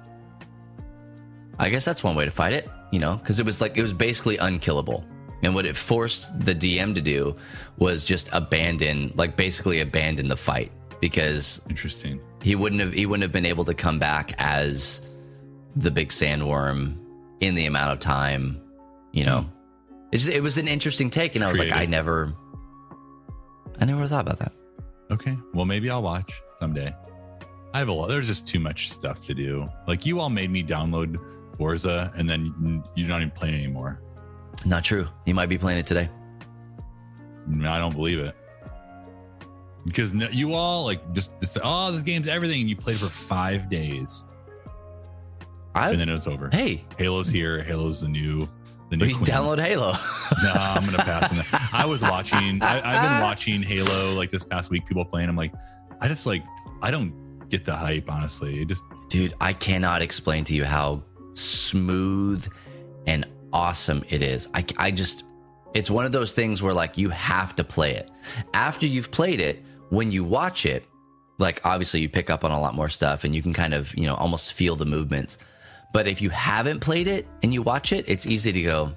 [1.59, 3.83] I guess that's one way to fight it, you know, because it was like it
[3.83, 5.05] was basically unkillable.
[5.43, 7.37] And what it forced the DM to do
[7.77, 12.19] was just abandon, like basically abandon the fight because Interesting.
[12.45, 15.03] He wouldn't have he wouldn't have been able to come back as
[15.75, 16.97] the big sandworm
[17.41, 18.61] in the amount of time
[19.13, 19.51] you know
[20.13, 22.33] it, just, it was an interesting take and i was like i never
[23.81, 24.53] i never thought about that
[25.11, 25.37] Okay.
[25.53, 26.95] Well, maybe I'll watch someday.
[27.73, 28.09] I have a lot.
[28.09, 29.69] There's just too much stuff to do.
[29.87, 31.19] Like you all made me download
[31.59, 34.01] Forza, and then you're not even playing anymore.
[34.65, 36.09] not true you might be playing it today
[37.63, 38.35] I don't believe it.
[39.85, 43.69] Because you all like just, just oh, this game's everything, and you played for five
[43.69, 44.25] days,
[45.75, 46.49] i and then it was over.
[46.53, 47.63] hey Halo's here.
[47.63, 48.49] Halo's the new,
[48.91, 49.15] the new.
[49.15, 49.27] queen.
[49.27, 49.93] download halo
[50.43, 51.69] No, I'm gonna pass on that.
[51.73, 52.63] I was watching.
[52.63, 54.87] I, I've been watching Halo like this past week.
[54.87, 55.29] People playing.
[55.29, 55.53] I'm like,
[56.01, 56.43] I just like,
[56.81, 58.11] I don't get the hype.
[58.11, 61.01] Honestly, it just dude i cannot explain to you how
[61.35, 62.47] smooth
[63.07, 65.23] and awesome it is i, I just
[65.73, 68.11] it's one of those things where like you have to play it
[68.55, 69.63] after you've played it
[69.95, 70.85] when you watch it
[71.39, 73.95] like obviously you pick up on a lot more stuff and you can kind of
[73.97, 75.39] you know almost feel the movements
[75.93, 78.93] but if you haven't played it and you watch it it's easy to go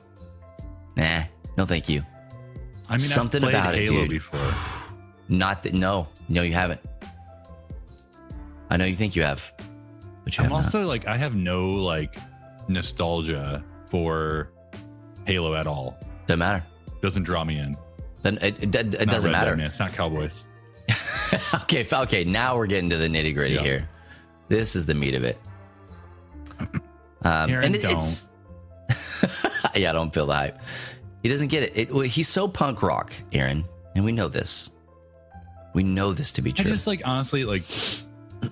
[0.96, 1.24] nah
[1.58, 2.04] no thank you
[2.90, 4.10] I mean, Something about it, dude.
[4.10, 4.40] before.
[5.30, 6.80] not that no no you haven't
[8.70, 9.52] i know you think you have
[10.24, 10.66] but you I'm have not.
[10.66, 12.18] also like, I have no like
[12.68, 14.52] nostalgia for
[15.26, 15.98] Halo at all.
[16.28, 16.64] doesn't matter
[17.02, 17.76] Doesn't draw me in.
[18.24, 19.66] then it, it, it Not doesn't Red matter Dead.
[19.68, 20.44] It's not Cowboys.
[21.64, 22.24] okay, okay.
[22.24, 23.62] Now we're getting to the nitty gritty Yeah.
[23.62, 23.90] here.
[24.50, 25.38] This is the meat of it.
[27.24, 28.30] Um, Aaron, and it, it's
[29.76, 30.60] yeah, don't feel the hype.
[31.24, 31.78] He doesn't get it.
[31.78, 34.70] it well, he's so punk rock, Aaron, and we know this.
[35.74, 36.70] We know this to be true.
[36.70, 37.64] I just like honestly like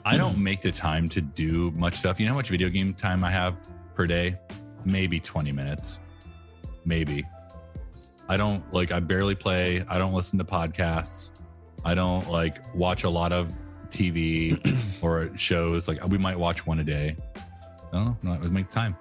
[0.03, 2.19] I don't make the time to do much stuff.
[2.19, 3.55] You know how much video game time I have
[3.93, 4.37] per day?
[4.83, 5.99] Maybe 20 minutes.
[6.83, 7.23] Maybe.
[8.27, 9.85] I don't like I barely play.
[9.87, 11.31] I don't listen to podcasts.
[11.85, 13.53] I don't like watch a lot of
[13.89, 14.57] TV
[15.01, 15.87] or shows.
[15.87, 17.15] Like we might watch one a day.
[17.35, 17.39] I
[17.91, 18.17] don't know.
[18.23, 18.97] No, it would make time.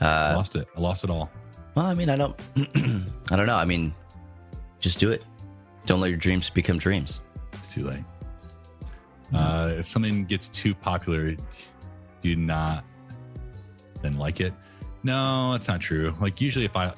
[0.00, 0.66] I uh, lost it.
[0.76, 1.30] I lost it all.
[1.74, 2.38] well, I mean, I don't,
[3.30, 3.56] I don't know.
[3.56, 3.92] I mean,
[4.78, 5.24] just do it.
[5.86, 7.20] Don't let your dreams become dreams.
[7.52, 8.04] It's too late.
[9.32, 12.84] Uh, if something gets too popular, do you not
[14.02, 14.52] then like it?
[15.02, 16.14] No, that's not true.
[16.20, 16.94] Like usually, if I,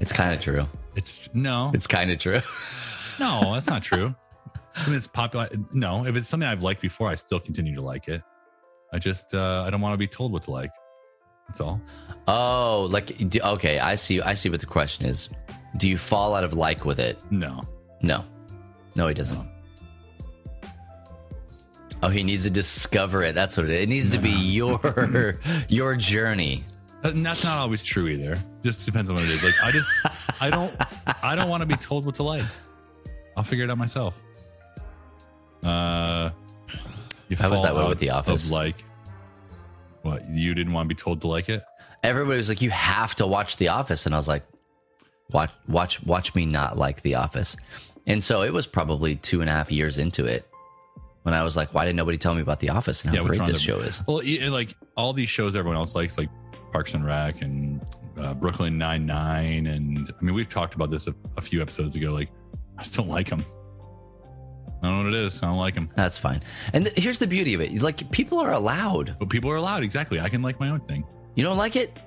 [0.00, 0.66] It's kind of true.
[0.94, 2.40] it's no, It's kind of true.
[3.20, 4.14] no, that's not true.
[4.86, 6.06] It's popular, no.
[6.06, 8.22] If it's something I've liked before, I still continue to like it.
[8.92, 10.70] I just, uh, I don't want to be told what to like.
[11.48, 11.80] That's all.
[12.28, 13.78] Oh, like okay.
[13.78, 14.20] I see.
[14.20, 15.30] I see what the question is.
[15.78, 17.18] Do you fall out of like with it?
[17.30, 17.62] No,
[18.02, 18.24] No,
[18.96, 19.48] no, he doesn't.
[22.02, 23.34] Oh, he needs to discover it.
[23.34, 23.82] That's what it is.
[23.82, 26.64] It needs to be your your journey.
[27.02, 28.38] and that's not always true either.
[28.62, 29.42] Just depends on what it is.
[29.42, 29.88] Like I just,
[30.40, 30.74] I don't,
[31.22, 32.44] I don't want to be told what to like.
[33.38, 34.14] I'll figure it out myself.
[35.62, 36.30] Uh,
[37.28, 38.50] you I was that way with The of, Office.
[38.50, 38.84] like,
[40.02, 41.62] what you didn't want to be told to like it?
[42.02, 44.42] Everybody was like, "You have to watch The Office," and I was like,
[45.30, 47.56] "Watch, watch, watch me not like The Office."
[48.08, 50.44] And so it was probably two and a half years into it
[51.22, 53.36] when I was like, "Why didn't nobody tell me about The Office and how what's
[53.36, 54.20] great this show is?" Well,
[54.50, 56.28] like all these shows everyone else likes, like
[56.72, 57.86] Parks and Rec and
[58.18, 61.94] uh, Brooklyn Nine Nine, and I mean we've talked about this a, a few episodes
[61.94, 62.12] ago.
[62.12, 62.30] Like
[62.78, 63.44] I just don't like them.
[64.82, 65.42] I don't know what it is.
[65.42, 65.90] I don't like them.
[65.96, 66.40] That's fine.
[66.72, 69.16] And th- here's the beauty of it: like people are allowed.
[69.18, 69.82] But people are allowed.
[69.82, 70.20] Exactly.
[70.20, 71.04] I can like my own thing.
[71.34, 71.98] You don't like it?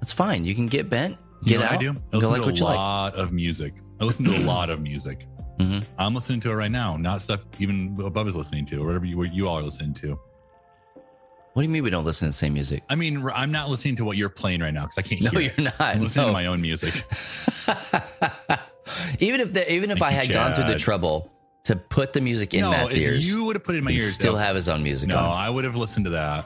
[0.00, 0.44] That's fine.
[0.44, 1.90] You can get bent, You get know what out, I do?
[2.12, 2.76] I listen like to a you like.
[2.76, 3.74] lot of music.
[4.00, 5.26] I listen to a lot of music.
[5.58, 5.84] Mhm.
[5.98, 9.16] I'm listening to it right now, not stuff even Bubba's listening to, or whatever you,
[9.18, 10.18] what you all are listening to.
[11.54, 12.84] What do you mean we don't listen to the same music?
[12.88, 15.30] I mean, I'm not listening to what you're playing right now because I can't No,
[15.30, 15.62] hear you're it.
[15.62, 15.80] not.
[15.80, 16.28] I'm listening No.
[16.28, 17.04] to my own music.
[19.20, 21.30] Even if the, even if Thank I had gone through the trouble
[21.64, 23.84] to put the music in no, Matt's if ears, you would have put it in
[23.84, 25.24] my ears, still that- have his own music No, on.
[25.38, 26.44] I would have listened to that.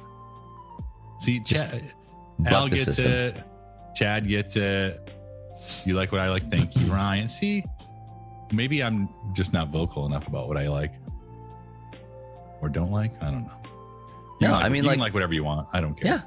[1.21, 1.93] See, Just Chad,
[2.47, 3.13] Al gets system.
[3.13, 3.45] it.
[3.95, 5.15] Chad gets it.
[5.85, 6.51] You like what I like?
[6.51, 7.29] Thank you, Ryan.
[7.29, 7.65] See,
[8.53, 10.93] maybe I'm just not vocal enough about what I like
[12.61, 13.13] or don't like.
[13.23, 13.53] I don't know.
[14.41, 15.69] You No, can I mean, like- like whatever you want.
[15.73, 16.13] I don't care.
[16.15, 16.21] Yeah.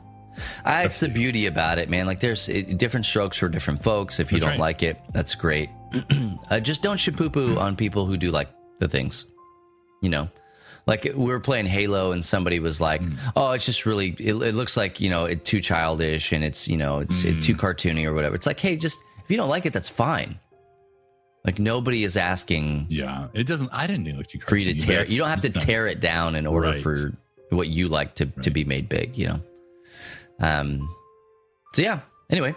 [0.65, 2.05] I, That's the the- beauty about it, man.
[2.05, 4.19] Like there's it, different strokes for different folks.
[4.19, 4.59] If you That's don't right.
[4.59, 5.69] like it, that's great.
[6.49, 9.25] uh, just don't shit poo poo on people who do like the things.
[10.01, 10.29] You know,
[10.87, 13.17] like we were playing Halo and somebody was like, Mm.
[13.35, 14.09] "Oh, it's just really.
[14.19, 17.37] It, it looks like you know it's too childish and it's you know it's it,
[17.37, 17.43] Mm.
[17.43, 20.37] too cartoony or whatever." It's like, hey, just if you don't like it, that's fine.
[21.45, 23.69] Like nobody is asking Yeah, it doesn't.
[23.71, 25.05] I didn't think it was too for you to tear.
[25.05, 26.81] You don't have to tear it down in order Right.
[26.81, 27.13] for
[27.51, 29.15] what you like to to be made big.
[29.17, 29.39] You know.
[30.39, 30.89] Um.
[31.73, 31.99] So yeah.
[32.29, 32.53] Anyway,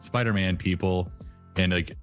[0.00, 1.10] Spider-Man people,
[1.56, 1.96] and like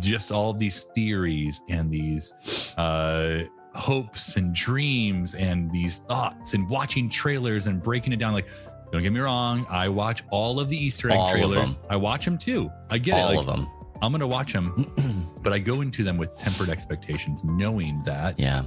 [0.00, 2.32] just all these theories and these
[2.76, 3.44] uh
[3.74, 8.46] hopes and dreams and these thoughts and watching trailers and breaking it down like
[8.92, 12.24] don't get me wrong i watch all of the easter egg All trailers i watch
[12.24, 13.66] them too i get All it of like, them.
[14.00, 18.62] i'm gonna watch them but i go into them with tempered expectations knowing that Yeah.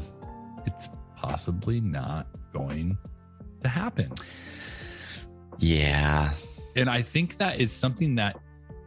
[0.65, 2.97] it's possibly not going
[3.61, 4.11] to happen
[5.57, 6.31] Yeah.
[6.75, 8.37] and I think that is something that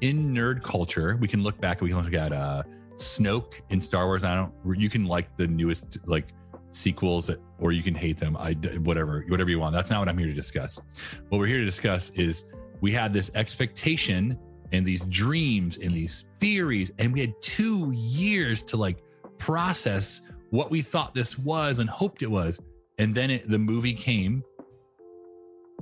[0.01, 1.81] in nerd culture we can look back.
[1.81, 2.63] We can look at uh,
[3.01, 4.25] Snoke in Star Wars.
[4.25, 4.53] I don't.
[4.79, 6.29] You can like the newest like
[6.73, 8.37] sequels, or you can hate them.
[8.37, 9.75] I whatever whatever you want.
[9.75, 10.81] That's not what I'm here to discuss.
[11.29, 12.45] What we're here to discuss is
[12.81, 14.39] we had this expectation
[14.73, 19.03] and these dreams and these theories, and we had two years to like
[19.39, 22.59] process what we thought this was and hoped it was,
[22.99, 24.45] and then it, the movie came,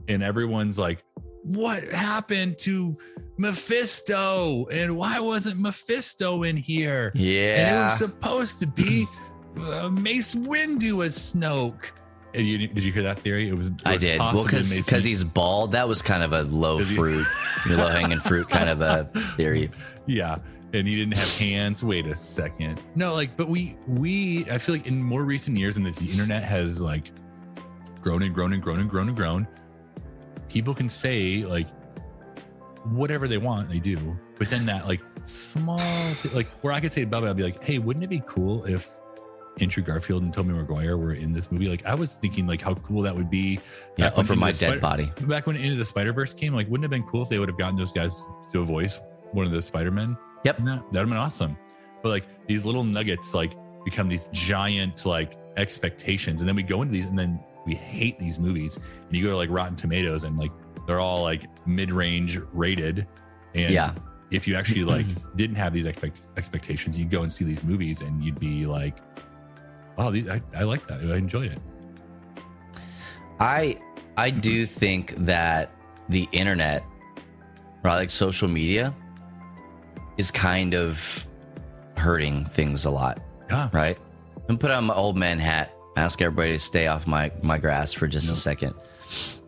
[0.09, 1.05] and everyone's like
[1.43, 2.97] what happened to
[3.39, 4.67] Mephisto?
[4.67, 7.13] And why wasn't Mephisto in here?
[7.15, 7.55] Yeah.
[7.55, 9.07] And it was supposed to be
[9.57, 11.93] uh, Mace Windu as Snoke.
[12.35, 13.49] And you, did you hear that theory?
[13.49, 13.69] It was.
[13.69, 14.19] it I did.
[14.19, 15.73] Well, because because he's bald.
[15.73, 17.27] That was kind of a low fruit,
[17.71, 19.05] low hanging fruit kind of a
[19.37, 19.71] theory.
[20.07, 20.37] yeah,
[20.75, 21.83] and he didn't have hands.
[21.83, 22.83] Wait a second.
[22.95, 26.11] No, like, but we we I feel like in more recent years, and this the
[26.11, 27.11] internet has like
[28.03, 29.49] grown and grown and grown and grown and grown.
[30.51, 31.69] People can say like
[32.87, 34.19] whatever they want, they do.
[34.39, 35.81] But then that like small
[36.33, 38.65] like where I could say to Bubba, I'd be like, hey, wouldn't it be cool
[38.65, 38.89] if
[39.61, 41.69] Andrew Garfield and Tobey Maguire were in this movie?
[41.69, 43.61] Like I was thinking like how cool that would be.
[43.97, 45.13] Yeah, over my dead Spider- body.
[45.23, 47.39] Back when Into the Spider Verse came, like wouldn't it have been cool if they
[47.39, 49.01] would have gotten those guys to voice
[49.33, 50.17] one of the Spider Men?
[50.45, 50.59] Yep.
[50.59, 51.57] that'd have been awesome.
[52.03, 56.83] But like these little nuggets like become these giant like expectations, and then we go
[56.83, 58.77] into these, and then we hate these movies.
[58.77, 60.53] And you go to like Rotten Tomatoes, and like
[60.89, 63.07] they're all like mid range rated.
[63.55, 63.93] And Yeah.
[64.31, 65.05] if you actually like
[65.37, 68.97] didn't have these expect- expectations, you'd go and see these movies, and you'd be like,
[69.99, 71.01] "Wow, these, I, I like that.
[71.03, 71.61] I enjoyed it."
[73.39, 73.79] I
[74.17, 75.71] I do think that
[76.09, 76.83] the internet,
[77.85, 78.95] right, like social media,
[80.17, 81.27] is kind of
[81.99, 83.21] hurting things a lot,
[83.51, 83.69] Yeah.
[83.73, 83.99] right?
[84.49, 85.75] And put on my old man hat.
[85.97, 88.75] Ask everybody to stay off my my grass for just a second.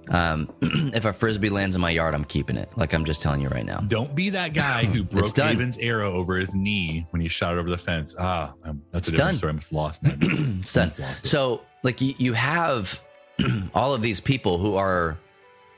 [0.08, 2.68] Um, if a frisbee lands in my yard, I'm keeping it.
[2.76, 3.80] Like I'm just telling you right now.
[3.80, 5.38] Don't be that guy who broke.
[5.38, 8.14] Avon's arrow over his knee when he shot it over the fence.
[8.18, 9.38] Ah, um, that's a different done.
[9.38, 9.52] story.
[9.52, 10.16] I just lost my.
[10.60, 10.88] It's done.
[10.88, 11.28] Lost it.
[11.28, 13.00] So, like, you, you have
[13.74, 15.16] all of these people who are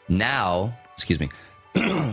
[0.09, 1.29] now, excuse me,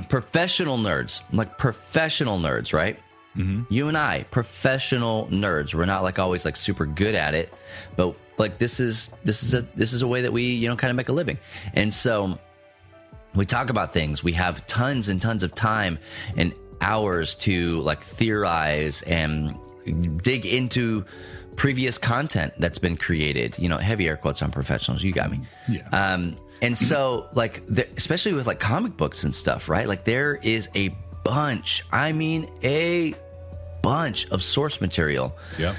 [0.10, 3.00] professional nerds, like professional nerds, right?
[3.38, 3.66] Mhm.
[3.70, 5.74] You and I, professional nerds.
[5.74, 7.54] We're not like always like super good at it,
[7.96, 10.76] but like this is this is a this is a way that we you know
[10.76, 11.38] kind of make a living,
[11.74, 12.40] and so
[13.36, 14.24] we talk about things.
[14.24, 16.00] We have tons and tons of time
[16.36, 19.56] and hours to like theorize and
[20.24, 21.06] dig into
[21.56, 23.58] previous content that's been created.
[23.60, 25.04] You know, heavy air quotes on professionals.
[25.04, 25.42] You got me.
[25.68, 25.88] Yeah.
[25.92, 29.88] Um, and so, like, the, especially with like comic books and stuff, right?
[29.88, 31.86] Like, there is a bunch.
[31.92, 33.14] I mean, a
[33.82, 35.36] bunch of source material.
[35.58, 35.76] Yeah.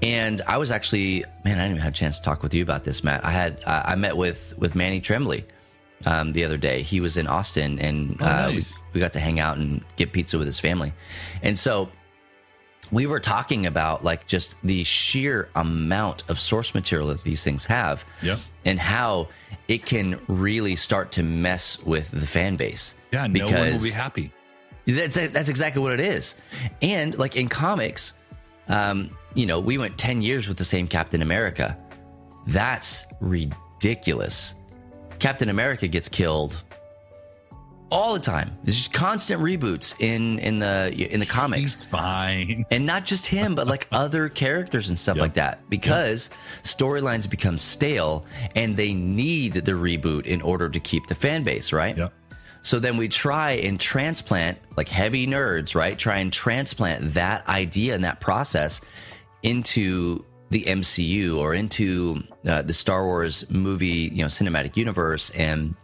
[0.00, 2.62] And I was actually, man, I didn't even have a chance to talk with you
[2.62, 3.24] about this, Matt.
[3.24, 5.44] I had, uh, I met with with Manny Tremblay
[6.06, 6.82] um, the other day.
[6.82, 8.78] He was in Austin, and Oh, uh, nice.
[8.92, 10.92] we, we got to hang out and get pizza with his family.
[11.42, 11.88] And so
[12.92, 17.66] we were talking about like just the sheer amount of source material that these things
[17.66, 18.36] have, yeah.
[18.64, 19.28] and how
[19.66, 22.94] it can really start to mess with the fan base.
[23.12, 23.26] Yeah.
[23.26, 24.32] No one will be happy.
[24.88, 26.34] That's that's exactly what it is.
[26.82, 28.14] And like in comics,
[28.68, 31.76] um, you know, we went 10 years with the same Captain America.
[32.46, 34.54] That's ridiculous.
[35.18, 36.62] Captain America gets killed
[37.90, 38.56] all the time.
[38.64, 41.60] There's just constant reboots in in the in the comics.
[41.60, 42.64] He's fine.
[42.70, 45.22] And not just him, but like other characters and stuff Yep.
[45.22, 45.68] like that.
[45.70, 46.30] Because
[46.62, 48.24] storylines become stale
[48.54, 51.96] and they need the reboot in order to keep the fan base, right?
[51.96, 52.12] Yep.
[52.62, 55.98] So then we try and transplant, like heavy nerds, right?
[55.98, 58.80] Try and transplant that idea and that process
[59.42, 65.74] into the MCU or into uh, the Star Wars movie, you know, cinematic universe and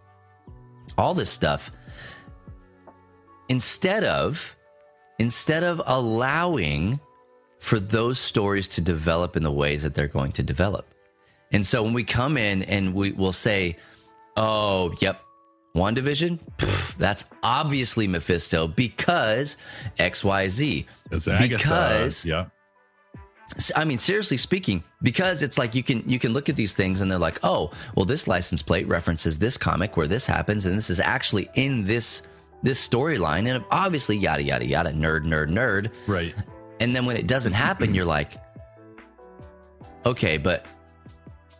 [0.97, 1.71] all this stuff.
[3.49, 4.57] Instead of,
[5.19, 6.99] instead of allowing
[7.59, 10.95] for those stories to develop in the ways that they're going to develop.
[11.51, 13.77] And so when we come in and we will say,
[14.37, 15.24] oh, yep,
[15.75, 16.39] WandaVision,
[16.99, 19.57] that's obviously Mephisto because
[19.99, 20.87] XYZ.
[21.11, 21.57] That's Agatha.
[21.57, 22.47] Because yeah.
[23.77, 27.01] I mean, seriously speaking, because it's like you can you can look at these things
[27.01, 30.77] and they're like, oh, well, this license plate references this comic where this happens, and
[30.77, 32.23] this is actually in this
[32.63, 35.91] this storyline, and obviously yada yada yada, nerd nerd nerd.
[36.07, 36.35] Right.
[36.81, 38.33] And then when it doesn't happen, you're like,
[40.07, 40.65] okay, but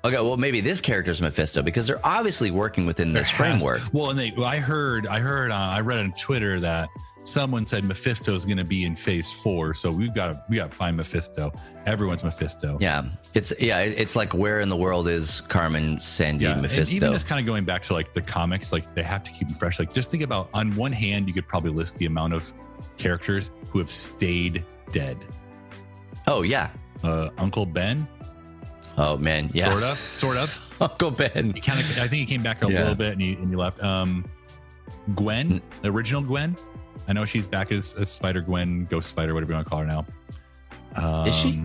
[0.05, 3.81] okay, well, maybe this character's Mephisto because they're obviously working within this has- framework.
[3.93, 6.89] Well, and they, I heard, I heard, uh, I read on Twitter that
[7.23, 10.57] someone said Mephisto is going to be in Phase Four, so we've got to, we
[10.57, 11.51] got to find Mephisto.
[11.87, 12.77] Everyone's Mephisto.
[12.83, 16.95] Yeah, it's yeah, it's like where in the world is Carmen Sandy Yeah, and Mephisto?
[16.95, 19.49] even just kind of going back to like the comics, like they have to keep
[19.49, 19.79] them fresh.
[19.79, 22.53] Like just think about on one hand, you could probably list the amount of
[22.99, 25.17] characters who have stayed dead.
[26.29, 26.69] oh yeah,
[27.03, 28.07] Uh, Uncle Ben,
[28.99, 30.61] oh man, yeah, sort of, sort of.
[30.81, 31.53] Uncle Ben.
[31.55, 32.81] He kind of, I think he came back a Yeah.
[32.81, 33.83] little bit and he, and he left.
[33.83, 34.25] Um,
[35.15, 36.57] Gwen, the original Gwen.
[37.07, 39.81] I know she's back as, as Spider Gwen, Ghost Spider, whatever you want to call
[39.81, 40.07] her now.
[40.97, 41.63] Um, Is she?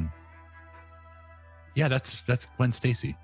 [1.76, 3.16] Yeah, that's that's Gwen Stacy.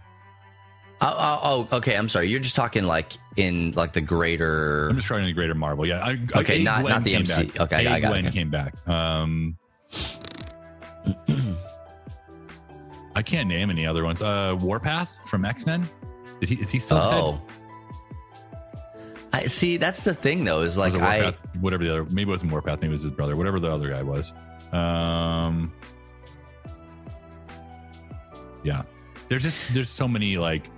[1.01, 1.97] Oh, oh, oh, okay.
[1.97, 2.29] I'm sorry.
[2.29, 4.87] You're just talking like in like the greater.
[4.89, 5.85] I'm just trying to the greater Marvel.
[5.85, 5.99] Yeah.
[6.03, 7.45] I, Okay, A not- Gwen not the MC.
[7.47, 7.59] Back.
[7.61, 8.33] Okay, A I got Gwen okay.
[8.37, 8.73] came back.
[8.87, 9.57] Um,
[13.15, 14.21] I can't name any other ones.
[14.21, 15.89] Uh, Warpath from X Men.
[16.41, 16.55] Did he?
[16.55, 17.13] Is he still dead?
[17.13, 17.41] Oh,
[19.33, 19.77] I see.
[19.77, 20.61] That's the thing, though.
[20.61, 21.21] Is like it I.
[21.21, 21.41] Warpath?
[21.61, 23.89] whatever the other maybe it wasn't Warpath, maybe it was his brother, whatever the other
[23.89, 24.33] guy was.
[24.73, 25.71] Um
[28.63, 28.83] Yeah.
[29.29, 30.69] There's just there's so many like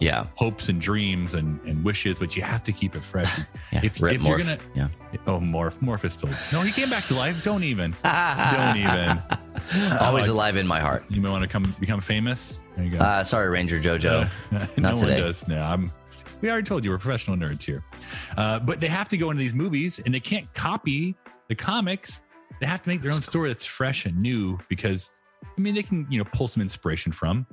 [0.00, 0.26] Yeah.
[0.34, 3.30] hopes and dreams and, and wishes, but you have to keep it fresh.
[3.72, 3.80] Yeah.
[3.84, 4.88] If- if you're gonna- yeah.
[5.26, 7.42] oh, Morph, Morph is still no, he came back to life.
[7.44, 7.94] Don't even.
[8.04, 9.22] Don't even.
[10.00, 11.04] Always alive in my heart.
[11.08, 12.60] You may want to come become famous.
[12.76, 12.98] There you go.
[12.98, 14.30] Uh, sorry, Ranger JoJo.
[14.52, 15.20] no Not one today.
[15.20, 15.46] does.
[15.48, 15.92] No, I'm.
[16.40, 17.84] We already told you we're professional nerds here,
[18.36, 21.14] uh, but they have to go into these movies and they can't copy
[21.48, 22.22] the comics.
[22.60, 25.10] They have to make their own story that's fresh and new because,
[25.56, 27.46] I mean, they can you know pull some inspiration from,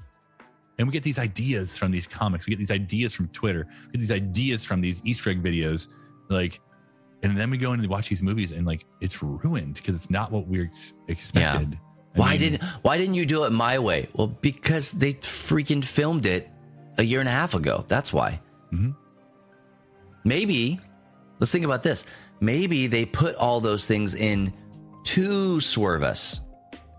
[0.78, 2.46] and we get these ideas from these comics.
[2.46, 3.66] We get these ideas from Twitter.
[3.88, 5.88] We get these ideas from these Easter egg videos,
[6.30, 6.60] like,
[7.24, 10.10] and then we go in and watch these movies and like it's ruined because it's
[10.10, 11.78] not what we ex- expected.
[11.82, 11.89] I
[12.20, 14.08] Why mean, didn't Why didn't you do it my way?
[14.14, 16.50] Well, because they freaking filmed it
[16.98, 17.86] a year and a half ago.
[17.88, 18.40] That's why.
[18.74, 18.96] Mhm.
[20.24, 20.80] Maybe
[21.40, 22.06] let's think about this.
[22.42, 24.54] Maybe they put all those things in
[25.06, 26.42] to swerve us.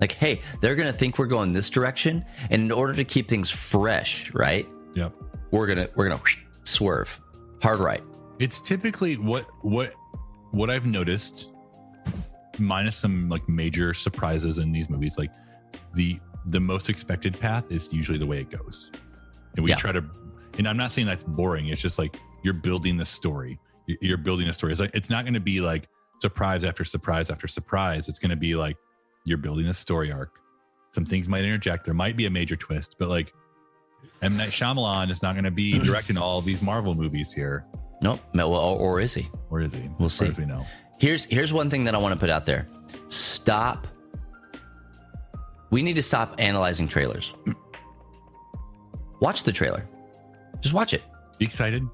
[0.00, 3.50] Like, hey, they're gonna think we're going this direction, and in order to keep things
[3.50, 4.66] fresh, right?
[4.94, 5.12] Yep.
[5.50, 6.22] We're gonna we're gonna
[6.64, 7.20] swerve.
[7.62, 8.02] hard right.
[8.38, 9.92] It's typically what what
[10.52, 11.49] what I've noticed,
[12.58, 15.16] minus some like major surprises in these movies.
[15.18, 15.30] Like
[15.94, 18.90] the the most expected path is usually the way it goes,
[19.56, 19.76] and we Yeah.
[19.76, 20.04] try to.
[20.58, 21.66] And I'm not saying that's boring.
[21.68, 23.58] It's just like you're building the story.
[23.86, 24.72] You- You're building a story.
[24.72, 25.88] It's like it's not going to be like
[26.20, 28.08] surprise after surprise after surprise.
[28.08, 28.76] It's going to be like
[29.24, 30.32] you're building a story arc.
[30.92, 31.84] Some things might interject.
[31.84, 33.32] There might be a major twist, but like
[34.22, 37.64] M Night Shyamalan is not going to be directing all these Marvel movies here,
[38.02, 38.20] Nope.
[38.34, 39.28] Well, or, or is he?
[39.50, 39.88] or is he?
[39.98, 40.26] We'll As see.
[40.26, 40.64] as we know.
[40.98, 42.66] Here's here's one thing that I want to put out there.
[43.08, 43.86] Stop.
[45.70, 47.34] We need to stop analyzing trailers.
[49.20, 49.86] Watch the trailer.
[50.60, 51.02] Just watch it.
[51.38, 51.86] You excited?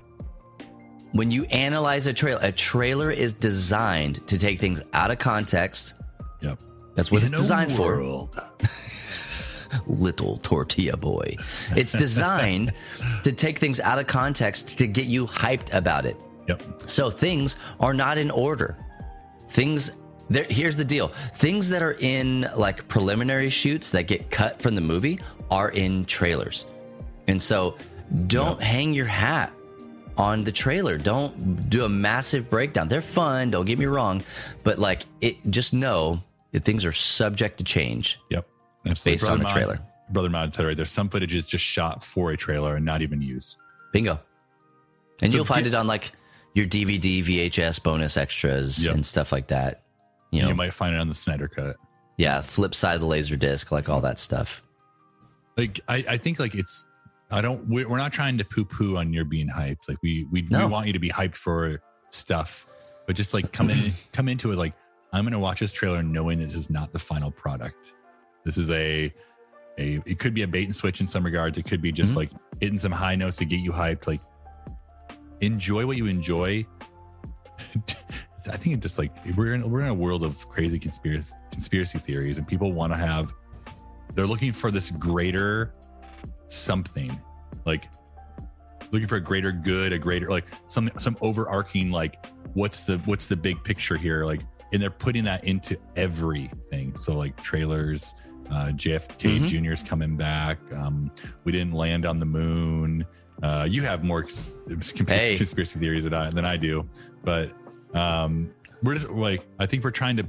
[1.13, 5.95] When you analyze a trailer, a trailer is designed to take things out of context.
[6.41, 6.59] Yep.
[6.95, 8.29] That's what it's In a designed for.
[9.87, 11.37] Little tortilla boy.
[11.75, 12.73] It's designed
[13.23, 16.17] to take things out of context to get you hyped about it.
[16.49, 16.63] Yep.
[16.87, 18.77] So things are not in order.
[19.49, 19.91] Things
[20.29, 21.09] there here's the deal.
[21.09, 26.05] Things that are in like preliminary shoots that get cut from the movie are in
[26.05, 26.67] trailers.
[27.29, 27.77] And so
[28.27, 29.53] don't hang your hat
[30.17, 30.99] on the trailer.
[30.99, 32.89] Don't do a massive breakdown.
[32.89, 34.23] They're fun, don't get me wrong,
[34.65, 38.19] but like it just know that things are subject to change.
[38.31, 38.49] Yep.
[38.91, 39.13] Absolutely.
[39.13, 39.79] Based on the Mod- trailer.
[40.11, 40.77] Brother Mod said right.
[40.77, 43.57] There's some footage is just shot for a trailer and not even used.
[43.93, 44.21] Bingo.
[45.21, 46.13] And So you'll find get- it on like
[46.55, 48.95] your DVD, VHS bonus extras Yep.
[48.95, 49.83] and stuff like that.
[50.31, 51.77] You You, know, you might find it on the Snyder cut.
[52.19, 54.63] yeah, flip side of the laser disc, like all that stuff.
[55.57, 56.87] Like I, I think like it's.
[57.31, 57.67] I don't.
[57.69, 59.89] We're we're not trying to poo poo on your being hyped.
[59.89, 60.67] Like we we, No.
[60.67, 61.81] we want you to be hyped for
[62.11, 62.67] stuff,
[63.07, 64.75] but just like come in come into it like
[65.13, 67.93] I'm going to watch this trailer knowing this is not the final product.
[68.47, 69.13] This is a
[69.77, 70.01] a.
[70.07, 71.59] It could be a bait and switch in some regards.
[71.59, 72.17] It could be just Mhm.
[72.17, 72.31] like
[72.61, 74.07] hitting some high notes to get you hyped.
[74.07, 74.21] Like
[75.41, 76.65] enjoy what you enjoy.
[78.49, 81.99] I think it just like we're in we're in a world of crazy conspiracy conspiracy
[81.99, 83.35] theories, and people want to have.
[84.15, 85.75] They're looking for this greater
[86.47, 87.21] something,
[87.65, 87.89] like
[88.93, 92.25] looking for a greater good, a greater like some some overarching like
[92.55, 94.43] what's the what's the big picture here, like,
[94.73, 96.97] and they're putting that into everything.
[96.97, 98.15] So like trailers,
[98.51, 99.73] uh, JFK Mhm.
[99.73, 100.59] is coming back.
[100.75, 101.11] Um,
[101.45, 103.05] we didn't land on the moon.
[103.43, 104.23] Uh, you have more
[105.07, 105.37] Hey.
[105.37, 106.89] conspiracy theories than I, than I do,
[107.25, 107.53] but
[107.95, 108.51] um,
[108.83, 110.27] we're just like I think we're trying to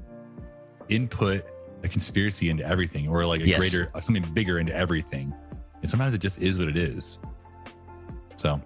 [0.89, 1.45] input
[1.83, 3.59] a conspiracy into everything, or like a Yes.
[3.59, 5.33] greater something bigger into everything,
[5.81, 7.19] and sometimes it just is what it is.
[8.35, 8.61] So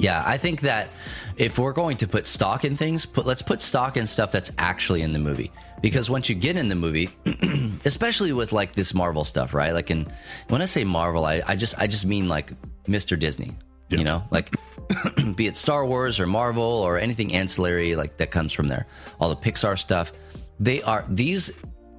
[0.00, 0.88] Yeah, I think that
[1.36, 4.50] if we're going to put stock in things, put let's put stock in stuff that's
[4.56, 5.52] actually in the movie.
[5.82, 7.10] Because once you get in the movie,
[7.84, 9.72] especially with like this Marvel stuff, right?
[9.72, 10.06] Like, in
[10.48, 12.52] when I say Marvel, I, I just I just mean like
[12.86, 13.18] Mr.
[13.18, 13.52] Disney.
[13.90, 13.98] Yeah.
[13.98, 14.54] You know, like
[15.36, 18.86] be it Star Wars or Marvel or anything ancillary like that comes from there.
[19.20, 20.12] All the Pixar stuff.
[20.58, 21.50] They are these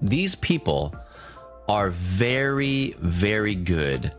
[0.02, 0.96] these people
[1.68, 4.12] are very very good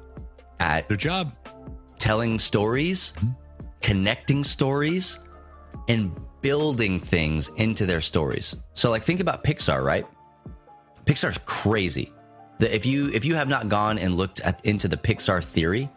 [0.61, 1.35] at their job.
[1.99, 3.31] telling stories, mm-hmm.
[3.83, 5.19] Connecting stories,
[5.89, 8.57] and building things into their stories.
[8.75, 10.07] So like think about Pixar, right?
[11.05, 12.13] Pixar's crazy.
[12.59, 15.89] The, if you if you have not gone and looked at into the Pixar theory,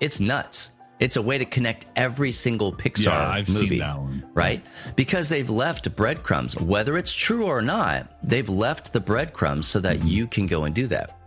[0.00, 0.72] it's nuts.
[0.98, 4.30] It's a way to connect every single Pixar Yeah, I've movie seen that one.
[4.32, 4.64] right?
[4.96, 10.02] Because they've left breadcrumbs, whether it's true or not, they've left the breadcrumbs so that
[10.04, 11.18] you can go and do that.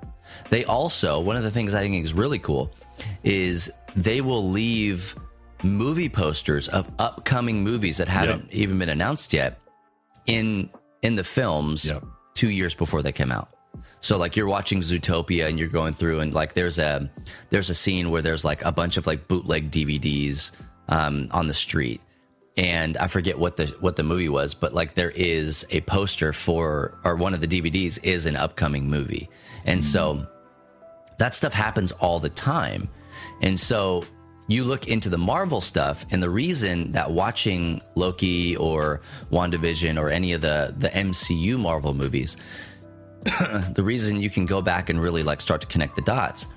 [0.49, 2.71] They also, one of the things I think is really cool
[3.23, 5.15] is they will leave
[5.63, 9.59] movie posters of upcoming movies that haven't even been announced yet
[10.25, 10.69] in
[11.01, 12.03] in the films Yep.
[12.35, 13.49] 2 years before they came out.
[14.01, 17.09] So like you're watching Zootopia and you're going through and like there's a
[17.49, 20.51] there's a scene where there's like a bunch of like bootleg DVDs
[20.87, 22.01] um, on the street,
[22.57, 26.33] and I forget what the what the movie was, but like there is a poster
[26.33, 29.29] for or one of the DVDs is an upcoming movie,
[29.65, 30.25] and so
[31.19, 32.87] that stuff happens all the time,
[33.41, 34.03] and so
[34.49, 38.99] you look into the Marvel stuff, and the reason that watching Loki or
[39.31, 42.35] WandaVision or any of the the MCU Marvel movies
[43.75, 46.47] the reason you can go back and really like start to connect the dots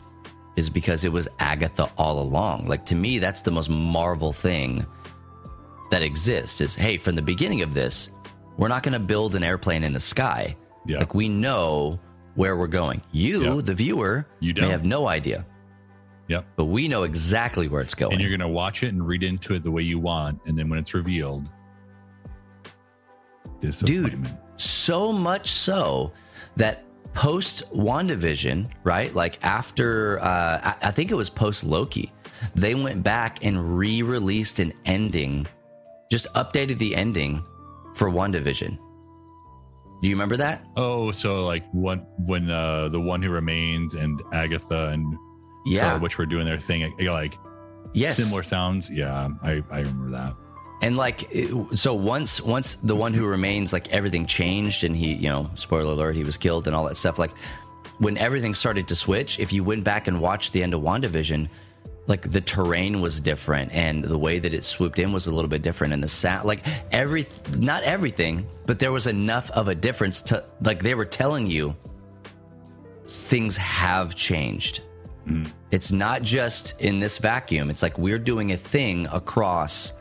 [0.57, 2.67] is because it was Agatha all along.
[2.67, 4.87] Like to me, that's the most Marvel thing
[5.91, 8.11] that exists is hey, from the beginning of this,
[8.59, 10.57] we're not going to build an airplane in the sky.
[10.87, 10.99] Yeah.
[10.99, 11.99] Like we know
[12.35, 13.03] where we're going.
[13.13, 13.61] You, Yeah.
[13.63, 15.45] the viewer, You may have no idea,
[16.33, 16.47] Yep.
[16.57, 18.15] but we know exactly where it's going.
[18.15, 20.41] And you're going to watch it and read into it the way you want.
[20.47, 21.53] And then when it's revealed,
[23.61, 24.35] disappointment.
[24.57, 26.13] so much so
[26.57, 29.15] that post WandaVision, right?
[29.15, 32.11] Like after, uh, I, I think it was post Loki,
[32.55, 35.47] they went back and re-released an ending,
[36.11, 37.45] just updated the ending
[37.95, 38.79] for WandaVision.
[40.03, 40.65] Do you remember that?
[40.77, 45.17] Oh, so like one when uh, the one who remains and Agatha and
[45.65, 45.99] Yeah.
[45.99, 47.39] Witch were doing their thing, eh, eh, like
[47.93, 48.17] yes.
[48.17, 48.91] similar sounds.
[48.91, 50.35] Yeah, I, I remember that.
[50.83, 55.15] And like, eh, so once once the one who remains, like everything changed, and he,
[55.15, 57.19] you know, spoiler alert, he was killed and all that stuff.
[57.19, 57.33] Like,
[57.99, 61.49] when everything started to switch, if you went back and watched the end of WandaVision,
[62.09, 65.49] like the terrain was different, and the way that it swooped in was a little
[65.49, 67.27] bit different, and the sound, like every,
[67.59, 71.77] not everything, but there was enough of a difference to, like, they were telling you
[73.05, 74.81] things have changed.
[75.71, 77.71] It's not just in this vacuum.
[77.71, 79.93] It's like we're doing a thing across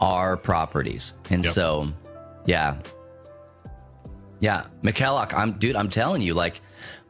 [0.00, 1.14] our properties.
[1.30, 1.52] And Yep.
[1.54, 1.92] so,
[2.46, 2.76] yeah.
[4.40, 4.66] Yeah.
[4.82, 6.60] McKellock, I'm dude, I'm telling you, like,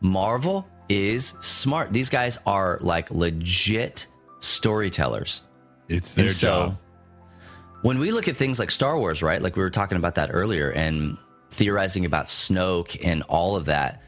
[0.01, 1.93] Marvel is smart.
[1.93, 4.07] These guys are like legit
[4.41, 5.43] storytellers.
[5.89, 6.79] It's their And so, job.
[7.83, 9.41] when we look at things like Star Wars, right?
[9.41, 11.17] Like we were talking about that earlier and
[11.51, 14.03] theorizing about Snoke and all of that.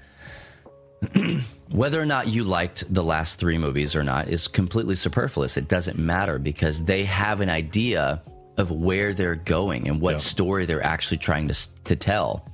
[1.71, 5.57] Whether or not you liked the last three movies or not is completely superfluous.
[5.57, 8.23] It doesn't matter because they have an idea
[8.59, 10.19] of where they're going and what Yeah.
[10.19, 12.49] story they're actually trying to, to tell.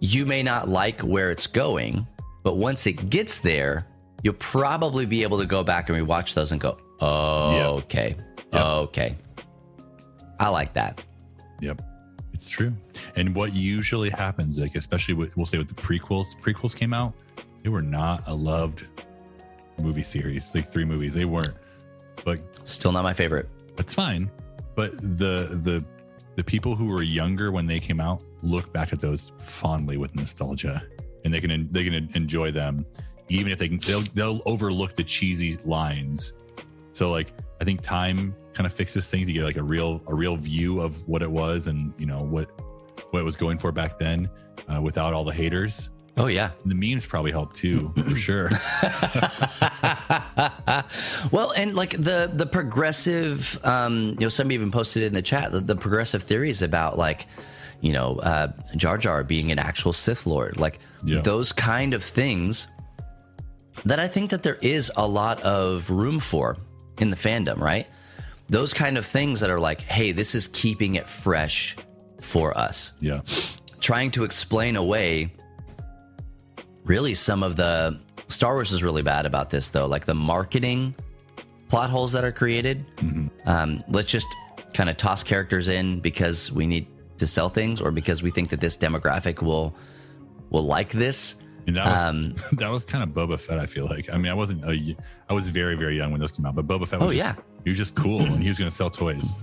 [0.00, 2.06] You may not like where it's going,
[2.44, 3.86] but once it gets there,
[4.22, 8.14] you'll probably be able to go back and rewatch those and go, oh, okay.
[8.52, 9.16] Okay.
[10.38, 11.04] I like that.
[11.60, 11.80] Yep,
[12.34, 12.72] it's true.
[13.16, 17.14] And what usually happens, like especially with we'll say with the prequels, prequels came out,
[17.66, 18.86] they were not a loved
[19.82, 20.54] movie series.
[20.54, 21.56] Like three movies, they weren't.
[22.24, 23.48] But Still not my favorite.
[23.74, 24.30] that's fine.
[24.76, 25.84] But the the
[26.36, 30.14] the people who were younger when they came out look back at those fondly with
[30.14, 30.80] nostalgia,
[31.24, 32.86] and they can they can enjoy them,
[33.28, 36.34] even if they can they'll they'll overlook the cheesy lines.
[36.92, 39.26] So like I think time kind of fixes things.
[39.26, 42.20] You get like a real a real view of what it was and you know
[42.20, 42.48] what
[43.10, 44.30] what it was going for back then,
[44.72, 45.90] uh, without all the haters.
[46.18, 46.50] Oh, yeah.
[46.64, 48.48] The memes probably help too, for sure.
[51.30, 55.22] well, and like the the progressive, um, you know, somebody even posted it in the
[55.22, 57.26] chat the, the progressive theories about like,
[57.80, 61.20] you know, uh, Jar Jar being an actual Sith Lord, like Yeah.
[61.20, 62.68] those kind of things
[63.84, 66.56] that I think that there is a lot of room for
[66.98, 67.86] in the fandom, right?
[68.48, 71.76] Those kind of things that are like, hey, this is keeping it fresh
[72.20, 72.92] for us.
[73.00, 73.20] yeah,
[73.80, 75.32] trying to explain away
[76.86, 80.94] really some of the Star Wars is really bad about this though, like the marketing
[81.68, 82.84] plot holes that are created.
[83.44, 84.28] Um, let's just
[84.72, 86.86] kind of toss characters in because we need
[87.18, 89.74] to sell things or because we think that this demographic will
[90.50, 91.36] will like this.
[91.66, 93.58] and that was Um, that was kind of Boba Fett.
[93.58, 94.08] I feel like.
[94.12, 94.96] I mean, I wasn't a,
[95.28, 97.00] I was very very young when those came out, but Boba Fett.
[97.00, 97.34] Was Oh, just, yeah.
[97.64, 99.34] he was just cool and he was going to sell toys.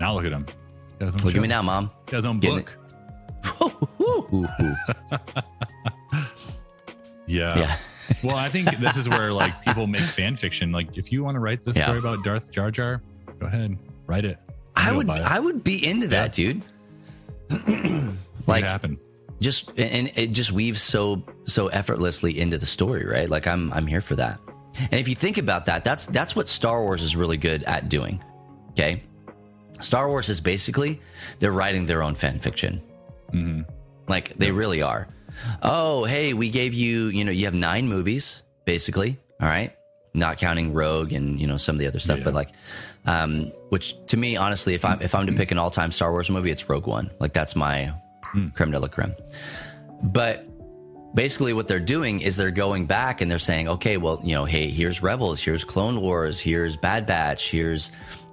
[0.00, 0.46] Now look at him.
[0.98, 1.38] He has his own Look show.
[1.38, 1.90] at me now, mom.
[2.08, 2.76] He has his own Getting book.
[7.26, 7.58] Yeah.
[7.58, 7.76] yeah.
[8.24, 10.72] well, I think this is where like people make fan fiction.
[10.72, 11.84] Like, if you want to write this Yeah.
[11.84, 13.02] story about Darth Jar Jar,
[13.38, 14.38] go ahead, write it.
[14.76, 15.12] I would it.
[15.12, 16.62] I would be into that, dude.
[18.46, 18.98] Like it happen.
[19.40, 23.86] just and it just weaves so so effortlessly into the story right like i'm i'm
[23.86, 24.38] here for that
[24.78, 27.88] and if you think about that that's that's what star wars is really good at
[27.88, 28.22] doing
[28.70, 29.02] okay
[29.80, 31.00] star wars is basically
[31.40, 32.80] they're writing their own fan fiction
[33.32, 33.62] mm-hmm.
[34.08, 35.08] like they really are
[35.62, 39.72] oh hey we gave you you know you have nine movies basically all right?
[40.14, 42.50] Not counting rogue and you know some of the other stuff but like
[43.06, 46.30] um which to me honestly if i'm if i'm to pick an all-time star wars
[46.30, 47.10] movie it's rogue one.
[47.20, 47.92] Like that's my
[48.54, 49.14] creme de la creme.
[50.02, 50.46] But
[51.14, 54.44] basically what they're doing is they're going back and they're saying okay well you know
[54.44, 57.90] hey here's rebels here's clone wars here's bad batch here's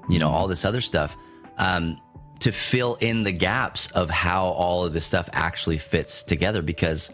[0.10, 1.18] you know all this other stuff.
[1.58, 2.00] Um,
[2.44, 7.12] to fill in the gaps of how all of this stuff actually fits together because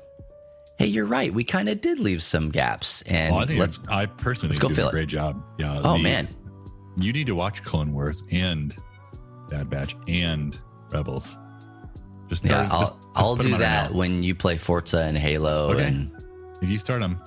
[0.78, 3.80] hey you're right we kind of did leave some gaps and Well, I think let's
[3.90, 5.44] I personally let's go fill did a great job.
[5.58, 5.82] Yeah.
[5.84, 6.28] oh the- man
[7.00, 8.76] you need to watch Clone Wars and
[9.50, 10.60] Bad Batch and
[10.92, 11.38] Rebels.
[12.28, 15.18] Just yeah start- i'll, just- just I'll do right that when you play forza and
[15.18, 15.86] halo Okay.
[15.88, 16.12] and
[16.62, 17.22] If you start them,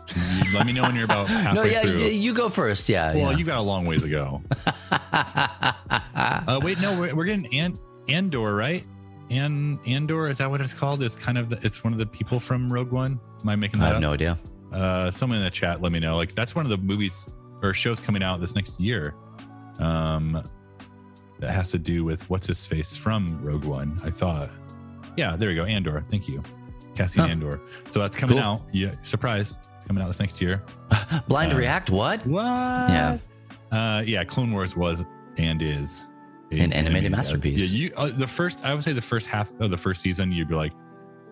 [0.54, 1.98] let me know when you're about halfway no yeah through.
[1.98, 3.38] you, you go first yeah well, yeah.
[3.38, 4.42] you got a long ways to go.
[5.12, 7.78] uh, wait, no, we're, we're getting An-
[8.08, 8.84] Andor, right?
[9.30, 11.02] And Andor is that what it's called?
[11.02, 13.18] It's kind of the, it's one of the people from Rogue One.
[13.42, 13.86] Am I making that?
[13.86, 14.02] i have up?
[14.02, 14.38] no idea
[14.72, 17.28] uh someone in the chat let me know like that's one of the movies
[17.62, 19.14] or shows coming out this next year
[19.80, 20.42] um
[21.40, 24.48] that has to do with what's his face from rogue one i thought
[25.18, 26.42] yeah there you go andor thank you
[26.94, 27.30] cassian Huh.
[27.32, 28.46] andor so that's coming Cool.
[28.46, 30.64] out yeah surprise it's coming out this next year
[31.28, 33.18] blind Uh, react what what Yeah.
[33.70, 35.04] Uh, yeah, Clone Wars was
[35.36, 36.02] and is
[36.60, 37.72] An animated masterpiece.
[37.72, 40.32] Yeah, you uh, the first I would say the first half of the first season
[40.32, 40.72] you'd be like,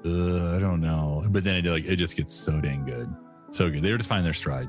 [0.04, 3.14] uh, I don't know, but then it like it just gets so dang good,
[3.50, 3.82] so good.
[3.82, 4.68] They were just finding their stride.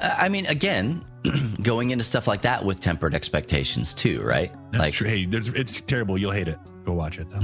[0.00, 1.04] Uh, I mean, again,
[1.62, 4.52] going into stuff like that with tempered expectations too, right?
[4.70, 5.08] That's like, true.
[5.08, 6.16] Hey, there's, it's terrible.
[6.16, 6.58] You'll hate it.
[6.84, 7.40] Go watch it though.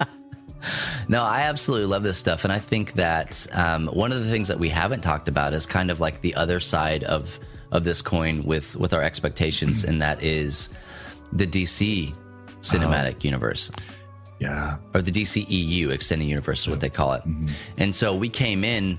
[1.10, 4.46] No, I absolutely love this stuff, and I think that um, one of the things
[4.46, 7.40] that we haven't talked about is kind of like the other side of
[7.72, 10.68] of this coin with with our expectations, and that is
[11.32, 12.14] the DC
[12.60, 13.18] cinematic uh-huh.
[13.20, 13.70] universe
[14.40, 17.22] yeah, or the DCEU extended universe is what they call it.
[17.22, 17.46] Mm-hmm.
[17.76, 18.98] And so we came in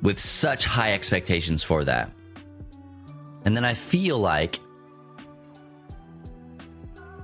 [0.00, 2.10] with such high expectations for that.
[3.44, 4.58] And then I feel like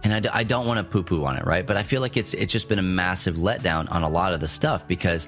[0.02, 1.66] and I, d- I don't want to poo poo on it, right?
[1.66, 4.40] But I feel like it's it's just been a massive letdown on a lot of
[4.40, 5.26] the stuff because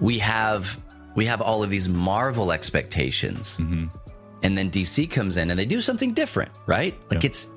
[0.00, 0.80] we have
[1.14, 3.86] we have all of these Marvel expectations, mm-hmm.
[4.42, 6.94] And then DC comes in and they do something different, right?
[7.10, 7.28] Like Yeah.
[7.30, 7.48] it's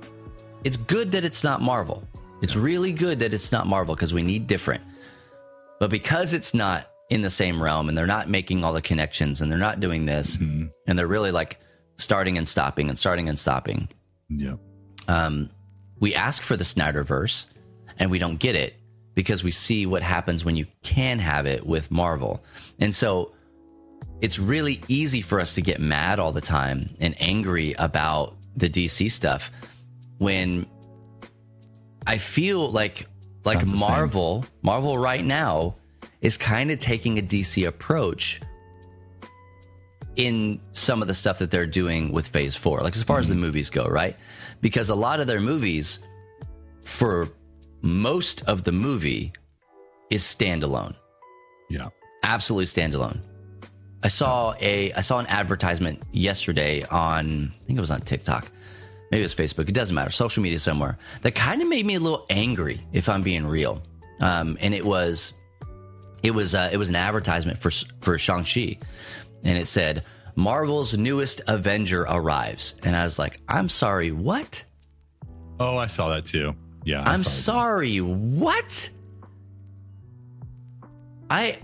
[0.63, 2.07] it's good that it's not Marvel.
[2.41, 4.82] It's really good that it's not Marvel because we need different.
[5.79, 9.41] But because it's not in the same realm and they're not making all the connections
[9.41, 11.59] and they're not doing this and they're really like
[11.97, 13.89] starting and stopping and starting and stopping,
[14.29, 14.53] yeah,
[15.07, 15.49] um,
[15.99, 17.47] we ask for the Snyderverse
[17.99, 18.75] and we don't get it
[19.13, 22.43] because we see what happens when you can have it with Marvel.
[22.79, 23.34] And so
[24.22, 28.69] it's really easy for us to get mad all the time and angry about the
[28.69, 29.51] DC stuff
[30.19, 30.67] when
[32.05, 33.07] I feel like
[33.43, 33.80] like not the same.
[33.80, 35.76] Marvel, Marvel right now
[36.22, 38.39] is kind of taking a DC approach
[40.15, 43.30] in some of the stuff that they're doing with phase four, like as far as
[43.30, 43.41] the mm-hmm.
[43.41, 44.15] movies go, right?
[44.61, 45.99] Because a lot of their movies,
[46.84, 47.30] for
[47.82, 49.34] most of the movie,
[50.11, 50.93] is standalone,
[51.69, 51.89] yeah.
[52.24, 53.22] absolutely standalone.
[54.04, 58.52] I saw a I saw an advertisement yesterday on I think it was on TikTok,
[59.12, 59.70] maybe it was Facebook.
[59.70, 63.10] It doesn't matter, social media somewhere that kind of made me a little angry, if
[63.10, 63.82] I'm being real.
[64.20, 65.34] Um, and it was
[66.24, 67.72] it was uh, it was an advertisement for
[68.02, 68.78] for Shang Chi,
[69.43, 70.04] and it said
[70.36, 74.64] Marvel's newest Avenger arrives, and I was like, I'm sorry, what?
[75.60, 76.56] Oh, I saw that too.
[76.86, 78.89] Yeah, I I'm sorry, what?
[81.30, 81.60] I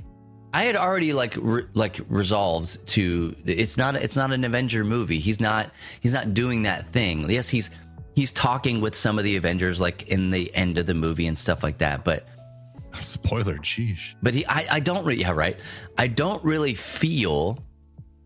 [0.54, 5.20] I had already like re- like resolved to it's not it's not an Avenger movie.
[5.20, 7.30] He's not he's not doing that thing.
[7.30, 7.70] Yes, he's
[8.16, 11.38] he's talking with some of the Avengers like in the end of the movie and
[11.38, 12.28] stuff like that, but
[13.02, 14.16] Spoiler, sheesh.
[14.24, 15.60] but he I, I don't really yeah right.
[15.98, 17.60] I don't really feel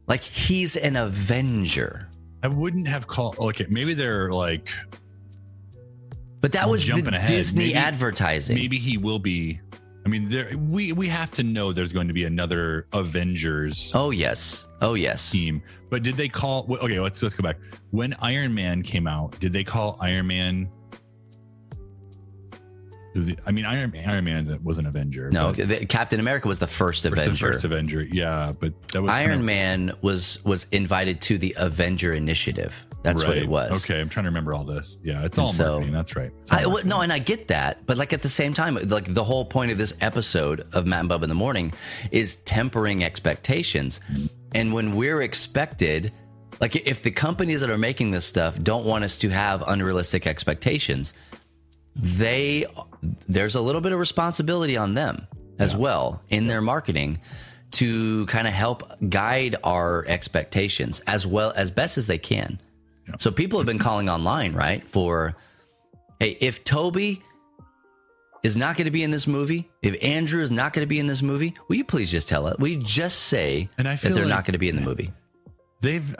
[0.07, 2.07] like he's an Avenger.
[2.43, 3.37] I wouldn't have called.
[3.39, 4.69] Okay, maybe they're like
[6.39, 7.27] But that was the jumping ahead.
[7.27, 8.55] Disney Maybe- advertising.
[8.55, 9.59] maybe he will be.
[10.05, 14.11] I mean, there we we have to know there's going to be another Avengers Oh
[14.11, 14.67] yes.
[14.81, 15.31] Oh yes.
[15.31, 15.61] team.
[15.89, 16.65] But did they call?
[16.81, 17.57] Okay, let's let's go back.
[17.91, 20.69] When Iron Man came out, did they call Iron Man?
[23.15, 25.29] It- I mean, Iron Iron Man was an Avenger.
[25.31, 27.53] No, the, Captain America was the first First- the Avenger.
[27.53, 31.55] First Avenger, yeah, but that was Iron kind of- Man was was invited to the
[31.57, 32.85] Avenger Initiative.
[33.03, 33.83] That's what it was.
[33.83, 34.99] Okay, I'm trying to remember all this.
[35.03, 35.93] Yeah, it's And all so- marketing.
[35.93, 36.31] That's right.
[36.51, 36.89] I, marketing.
[36.89, 39.71] no, and I get that, but like at the same time, like the whole point
[39.71, 41.73] of this episode of Matt and Bub in the Morning
[42.11, 43.99] is tempering expectations.
[44.11, 44.25] Mm-hmm.
[44.53, 46.11] And when we're expected,
[46.59, 50.27] like if the companies that are making this stuff don't want us to have unrealistic
[50.27, 51.15] expectations,
[51.95, 52.65] they
[53.27, 55.27] there's a little bit of responsibility on them
[55.59, 57.19] as well in their marketing
[57.71, 62.59] to kind of help guide our expectations as well as best as they can.
[63.19, 64.85] So people have been calling online, right?
[64.87, 65.35] For
[66.19, 67.21] hey, if Tobey
[68.43, 70.99] is not going to be in this movie, if Andrew is not going to be
[70.99, 72.59] in this movie, will you please just tell it?
[72.59, 74.81] Will you just say And I that they're like- not going to be in the
[74.81, 75.11] movie?
[75.81, 76.15] they've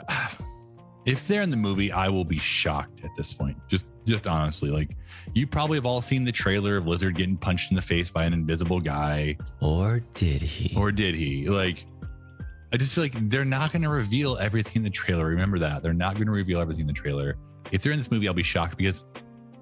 [1.06, 4.70] if they're in the movie i will be shocked at this point just just honestly
[4.70, 4.96] like
[5.34, 8.24] you probably have all seen the trailer of lizard getting punched in the face by
[8.24, 9.36] an invisible guy.
[9.60, 10.76] Or did he?
[10.76, 11.48] or did he?
[11.48, 11.86] Like
[12.72, 15.26] i just feel like they're not going to reveal everything in the trailer.
[15.26, 15.82] Remember that.
[15.82, 17.36] They're not going to reveal everything in the trailer.
[17.70, 19.04] If they're in this movie i'll be shocked because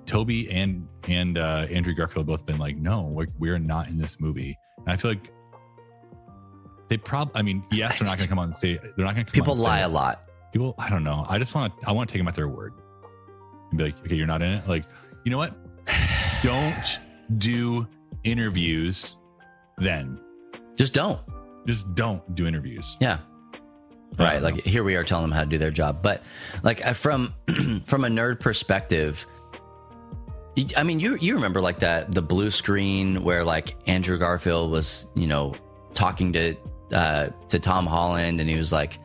[0.07, 4.19] tobey and and uh andrew garfield both been like no like we're not in this
[4.21, 4.59] movie.
[4.79, 5.31] And i feel like
[6.89, 9.15] they probably i mean yes they're not going to come on and say they're not
[9.15, 9.33] going to come.
[9.33, 10.25] People lie a lot.
[10.53, 11.27] people i don't know.
[11.29, 12.73] I just want to i want to take them at their word
[13.71, 14.85] and be like okay you're not in it like
[15.25, 15.55] you know what
[16.43, 16.99] don't
[17.39, 17.87] do
[18.25, 19.17] interviews
[19.79, 20.21] then
[20.77, 21.21] Just don't.
[21.67, 23.19] just don't do interviews Yeah.
[24.19, 24.43] Right.
[24.43, 26.03] Like here we are telling them how to do their job.
[26.03, 26.23] But
[26.65, 27.33] like from
[27.87, 29.25] from a nerd perspective,
[30.77, 35.07] I mean, you you remember like that the blue screen where like Andrew Garfield was,
[35.15, 35.55] you know,
[35.95, 36.57] talking to
[36.93, 38.99] uh to Tom Holland and he was like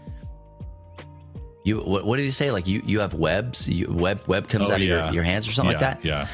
[1.66, 2.52] You what, what did he say?
[2.52, 5.48] Like you you have webs, you, web web comes Oh, out of your, your hands
[5.50, 6.06] or something yeah, like that.
[6.08, 6.28] Yeah.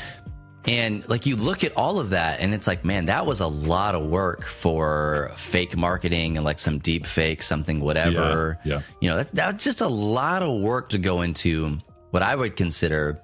[0.68, 3.48] And like you look at all of that, and it's like, man, that was a
[3.48, 8.60] lot of work for fake marketing and like some deep fake, something whatever.
[8.64, 8.82] Yeah, yeah.
[9.00, 11.80] You know, that's that's just a lot of work to go into
[12.12, 13.20] what I would consider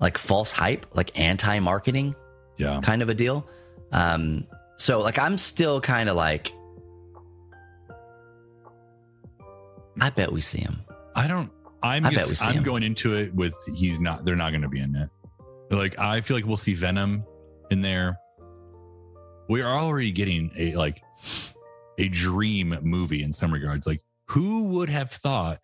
[0.00, 2.14] like false hype, like anti marketing
[2.58, 2.80] Yeah.
[2.82, 3.46] kind of a deal.
[3.92, 6.52] Um, so like I'm still kind of like,
[10.00, 10.80] I bet we see him.
[11.14, 11.50] I don't.
[11.82, 12.04] I'm.
[12.06, 12.62] I bet we see I'm him.
[12.62, 14.24] going into it with he's not.
[14.24, 15.08] They're not going to be in it.
[15.70, 17.24] Like I feel like we'll see Venom
[17.70, 18.18] in there.
[19.48, 21.02] We are already getting a like
[21.98, 23.86] a dream movie in some regards.
[23.86, 25.58] Like who would have thought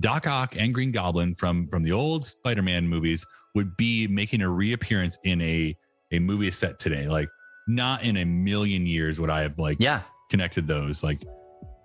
[0.00, 3.24] Doc Ock and Green Goblin from from the old Spider-Man movies
[3.54, 5.76] would be making a reappearance in a
[6.12, 7.08] a movie set today?
[7.08, 7.28] Like
[7.66, 11.02] not in a million years would I have like Yeah, connected those.
[11.02, 11.24] Like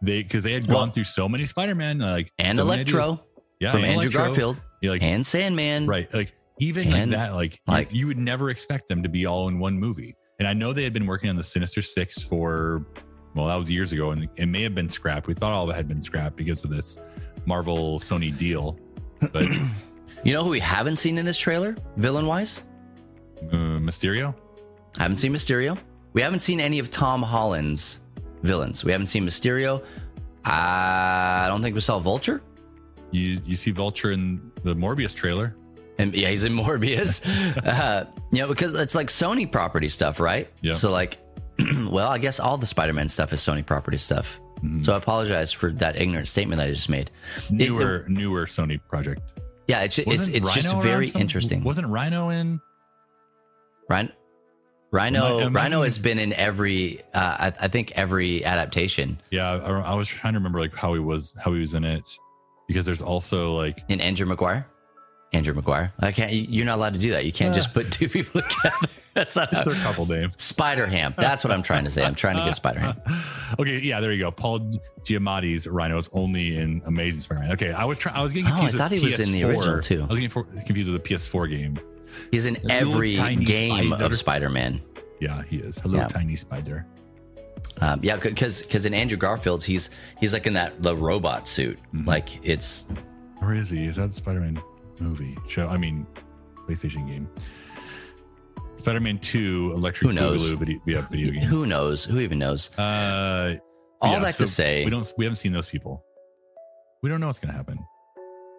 [0.01, 3.23] they because they had Well- gone through so many Spider-Man, like and so Electro
[3.59, 4.25] yeah, from and Andrew Electro.
[4.25, 5.85] Garfield Yeah, like and Sandman.
[5.87, 9.09] right, like even like And, that, like you- like- you, would never expect them to
[9.09, 10.15] be all in one movie.
[10.39, 12.85] And I know they had been working on the Sinister Six for
[13.35, 15.27] well, that was years ago, and it may have been scrapped.
[15.27, 16.97] We thought all of it had been scrapped because of this
[17.45, 18.77] Marvel Sony deal,
[19.31, 19.45] but
[20.23, 22.61] You know who we haven't seen in this trailer, villain wise?
[23.51, 24.33] uh, Mysterio.
[24.97, 25.77] Haven't seen Mysterio.
[26.13, 27.99] We haven't seen any of Tom Holland's
[28.43, 28.83] villains.
[28.83, 29.83] We haven't seen Mysterio.
[30.45, 32.41] I don't think we saw Vulture.
[33.11, 35.55] You you see Vulture in the Morbius trailer.
[35.97, 37.25] And yeah, he's in Morbius.
[37.65, 40.47] uh, you know, because it's like Sony property stuff, right?
[40.61, 40.73] Yeah.
[40.73, 41.17] So like,
[41.89, 44.39] well, I guess all the Spider-Man stuff is Sony property stuff.
[44.57, 44.81] Mm-hmm.
[44.83, 47.11] So I apologize for that ignorant statement that I just made.
[47.47, 49.21] It- Newer newer Sony project.
[49.67, 51.63] yeah, it's it's Wasn't it's just Rhino around very interesting.
[51.63, 52.59] Wasn't Rhino in?
[53.89, 54.11] Rhino,
[54.91, 59.21] Rhino, I- am I- Rhino has been in every, uh, I, I think every adaptation.
[59.31, 61.83] Yeah, I, I was trying to remember like how he was how he was in
[61.83, 62.17] it
[62.67, 64.67] because there's also like In Andrew Maguire,
[65.33, 65.93] Andrew Maguire.
[65.99, 66.31] I can't.
[66.33, 67.25] You're not allowed to do that.
[67.25, 68.87] You can't just put two people together.
[69.15, 70.41] That's not it's a couple names.
[70.41, 71.13] Spider Ham.
[71.17, 72.03] That's what I'm trying to say.
[72.03, 72.95] I'm trying to get Spider Ham.
[73.59, 74.31] okay, yeah, there you go.
[74.31, 74.59] Paul
[75.03, 77.51] Giamatti's Rhino is only in Amazing Spider-Man.
[77.53, 78.15] Okay, I was trying.
[78.15, 78.77] I was getting Oh, I confused.
[78.77, 79.55] thought he was in the PS4.
[79.57, 80.01] original, too.
[80.03, 81.77] I was getting for, confused with the PS4 game.
[82.31, 84.03] He's in Little every game spider.
[84.05, 84.81] of Spider Man.
[85.19, 85.77] Yeah, he is.
[85.79, 86.07] Hello, Yeah.
[86.07, 86.85] tiny spider.
[87.81, 89.89] Um, yeah, because because in Andrew Garfield's, he's
[90.19, 91.77] he's like in that the robot suit.
[91.93, 92.07] Mm-hmm.
[92.07, 92.85] Like it's
[93.39, 93.85] Where is he?
[93.85, 94.61] Is that Spider-Man
[94.99, 95.67] movie show?
[95.67, 96.05] I mean,
[96.67, 97.29] PlayStation game.
[98.77, 100.53] Spider-Man Two, Electric Who knows?
[100.53, 101.43] Boogaloo video, yeah, video game.
[101.43, 102.05] who knows?
[102.05, 102.69] Who even knows?
[102.77, 103.55] Uh,
[104.01, 106.03] All yeah, that so to say, we don't we haven't seen those people.
[107.01, 107.79] We don't know what's gonna happen.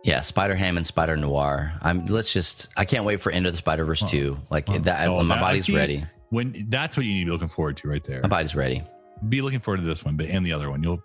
[0.02, 1.72] Yeah, Spider Ham and Spider Noir.
[1.82, 2.06] I'm.
[2.06, 2.68] Let's just.
[2.76, 4.38] I can't wait for Into the Spider Verse two.
[4.50, 5.08] Like that.
[5.08, 6.04] Oh, my that- body's see, ready.
[6.30, 8.20] When that's what you need to be looking forward to right there.
[8.22, 8.82] My body's ready.
[9.28, 10.82] Be looking forward to this one, but and the other one.
[10.82, 11.02] You'll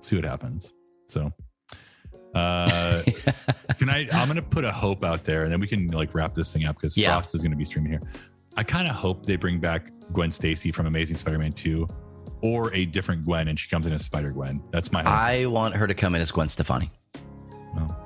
[0.00, 0.72] see what happens.
[1.08, 1.30] So
[2.34, 3.02] uh
[3.78, 6.32] can I I'm gonna put a hope out there and then we can like wrap
[6.34, 7.10] this thing up because Yeah.
[7.10, 8.02] Frost is gonna be streaming here.
[8.56, 11.86] I kind of hope they bring back Gwen Stacy from Amazing Spider-Man 2
[12.42, 14.62] or a different Gwen and she comes in as Spider Gwen.
[14.72, 15.08] That's my hope.
[15.12, 16.90] I want her to come in as Gwen Stefani.
[17.74, 17.96] Well,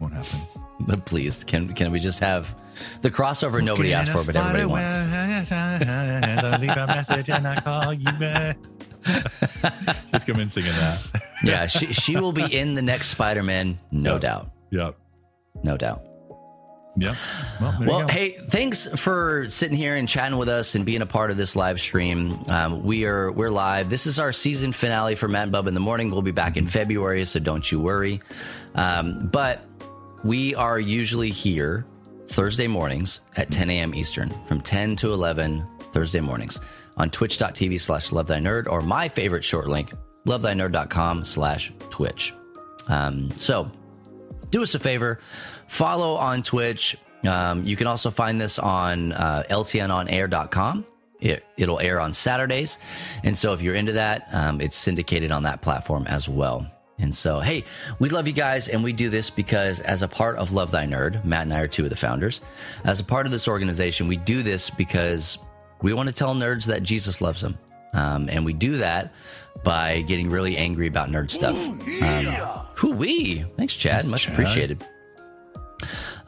[0.00, 0.40] won't happen.
[0.80, 2.54] But please, can can we just have
[3.00, 4.94] the crossover nobody asked for, but everybody wants?
[6.60, 8.56] leave a message and I call you back.
[10.26, 11.00] Come in singing that.
[11.44, 14.18] Yeah, she she will be in the next Spider Man, no Yeah.
[14.18, 14.96] doubt, Yep.
[15.62, 16.02] no doubt.
[16.96, 17.14] Yep.
[17.60, 21.30] Well, Well, hey, thanks for sitting here and chatting with us and being a part
[21.30, 22.42] of this live stream.
[22.48, 23.90] Um, we are we're live.
[23.90, 26.10] This is our season finale for Matt and Bub in the morning.
[26.10, 28.20] We'll be back in February, so don't you worry.
[28.74, 29.60] Um, but
[30.24, 31.86] we are usually here
[32.28, 33.94] Thursday mornings at 10 a.m.
[33.94, 36.60] Eastern, from 10 to 11 Thursday mornings
[36.96, 39.92] on twitch.tv slash love thy nerd or my favorite short link,
[40.26, 42.32] lovethynerd.com slash twitch.
[42.88, 43.66] Um, so
[44.50, 45.20] do us a favor,
[45.66, 46.96] follow on Twitch.
[47.26, 50.86] Um, you can also find this on uh, ltnonair.com.
[51.20, 52.78] It, it'll air on Saturdays.
[53.24, 56.66] And so if you're into that, um, it's syndicated on that platform as well.
[56.98, 57.64] And so, hey,
[57.98, 60.86] we love you guys, and we do this because as a part of Love Thy
[60.86, 62.40] Nerd, Matt and I are two of the founders.
[62.84, 65.38] As a part of this organization, we do this because
[65.82, 67.58] we want to tell nerds that Jesus loves them.
[67.92, 69.12] Um, and we do that
[69.62, 71.56] by getting really angry about nerd stuff.
[72.02, 72.26] Um,
[72.76, 73.44] Hoo-wee.
[73.56, 74.06] Thanks, Chad.
[74.06, 74.32] Much Chad.
[74.32, 74.86] appreciated.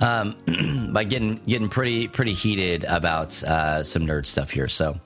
[0.00, 4.68] Um, by getting getting pretty pretty heated about uh, some nerd stuff here.
[4.68, 5.00] So,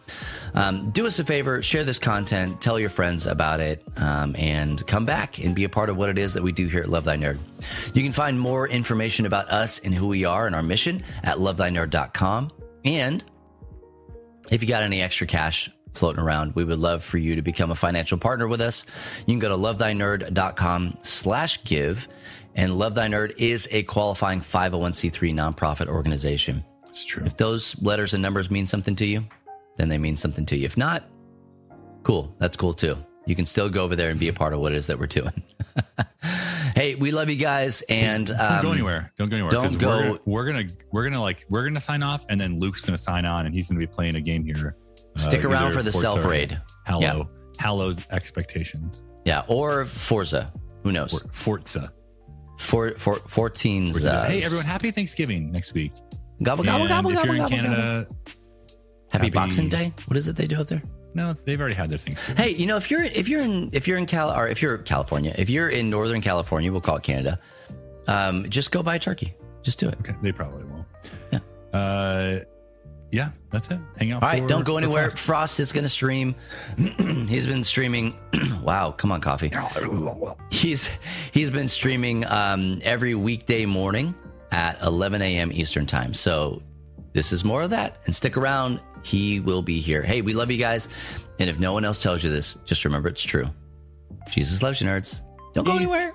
[0.55, 4.86] um, do us a favor, share this content, tell your friends about it, um, and
[4.86, 6.90] come back and be a part of what it is that we do here at
[6.90, 7.38] Love Thy Nerd.
[7.95, 11.38] You can find more information about us and who we are and our mission at
[11.38, 12.53] lovethynerd.com.
[12.84, 13.24] And
[14.51, 16.55] if you got any extra cash floating around.
[16.55, 18.86] We would love for you to become a financial partner with us.
[19.26, 22.09] You can go to lovethynerd.com slash give.
[22.55, 26.62] And Love Thy Nerd is a qualifying 501c3 nonprofit organization.
[26.90, 27.24] It's true.
[27.24, 29.24] If those letters and numbers mean something to you,
[29.78, 30.66] then they mean something to you.
[30.66, 31.05] If not,
[32.03, 32.34] cool.
[32.38, 32.96] That's cool too.
[33.24, 34.98] You can still go over there and be a part of what it is that
[34.98, 35.32] we're doing.
[36.74, 39.12] hey, we love you guys, and um, don't go anywhere.
[39.16, 39.53] Don't go anywhere.
[39.53, 42.59] don't go- We're gonna, we're gonna we're gonna like we're gonna sign off, and then
[42.59, 44.76] Luke's gonna sign on, and he's gonna be playing a game here.
[44.98, 46.61] uh, Stick around for the Forza self raid.
[46.84, 47.22] Hallow, Yeah.
[47.62, 49.03] Hallow's expectations.
[49.24, 50.53] Yeah, or Forza.
[50.82, 51.12] Who knows?
[51.20, 51.92] For, Forza.
[52.62, 54.04] For, for 14's.
[54.04, 55.92] Uh, hey everyone, happy Thanksgiving next week.
[56.42, 58.16] Gobble, gobble, And gobble, if gobble, you're in gobble, gobble.
[59.10, 59.92] Happy, happy- Boxing Day.
[60.06, 60.82] What is it they do out there?
[61.14, 62.42] no, they've already had their Thanksgiving.
[62.42, 64.78] Hey, you know, if you're if you're in if you're in Cal or if you're
[64.78, 67.38] California, if you're in Northern California, we'll call it Canada.
[68.06, 69.34] Um, just go buy a turkey.
[69.62, 69.96] Just do it.
[70.00, 70.86] Okay, they probably won't.
[71.30, 71.40] Yeah.
[71.72, 72.38] Uh,
[73.12, 73.78] yeah, that's it.
[73.98, 74.22] Hang out.
[74.22, 75.10] All right, for- don't go anywhere.
[75.10, 75.24] Frost.
[75.24, 76.34] Frost is going to stream.
[77.28, 78.16] he's been streaming.
[78.62, 79.50] wow, come on, coffee.
[80.50, 80.88] He's
[81.32, 84.14] he's been streaming um, every weekday morning
[84.50, 85.52] at 11 a.m.
[85.52, 86.14] Eastern time.
[86.14, 86.62] So
[87.12, 87.98] this is more of that.
[88.06, 88.80] And stick around.
[89.02, 90.02] He will be here.
[90.02, 90.88] Hey, we love you guys.
[91.38, 93.48] And if no one else tells you this, just remember it's true.
[94.30, 95.22] Jesus loves you, nerds.
[95.52, 96.10] Don't go anywhere.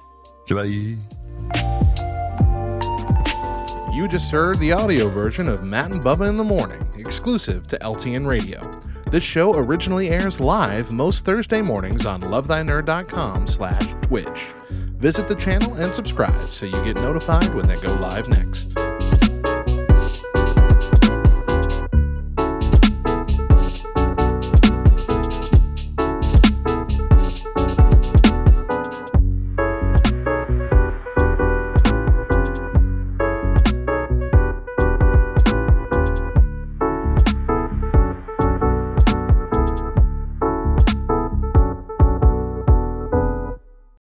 [3.97, 7.79] You just heard the audio version of Matt and Bubba in the Morning, exclusive to
[7.79, 8.79] LTN Radio.
[9.09, 14.45] This show originally airs live most Thursday mornings on lovethynerd.com slash Twitch.
[14.69, 18.77] Visit the channel and subscribe so you get notified when they go live next.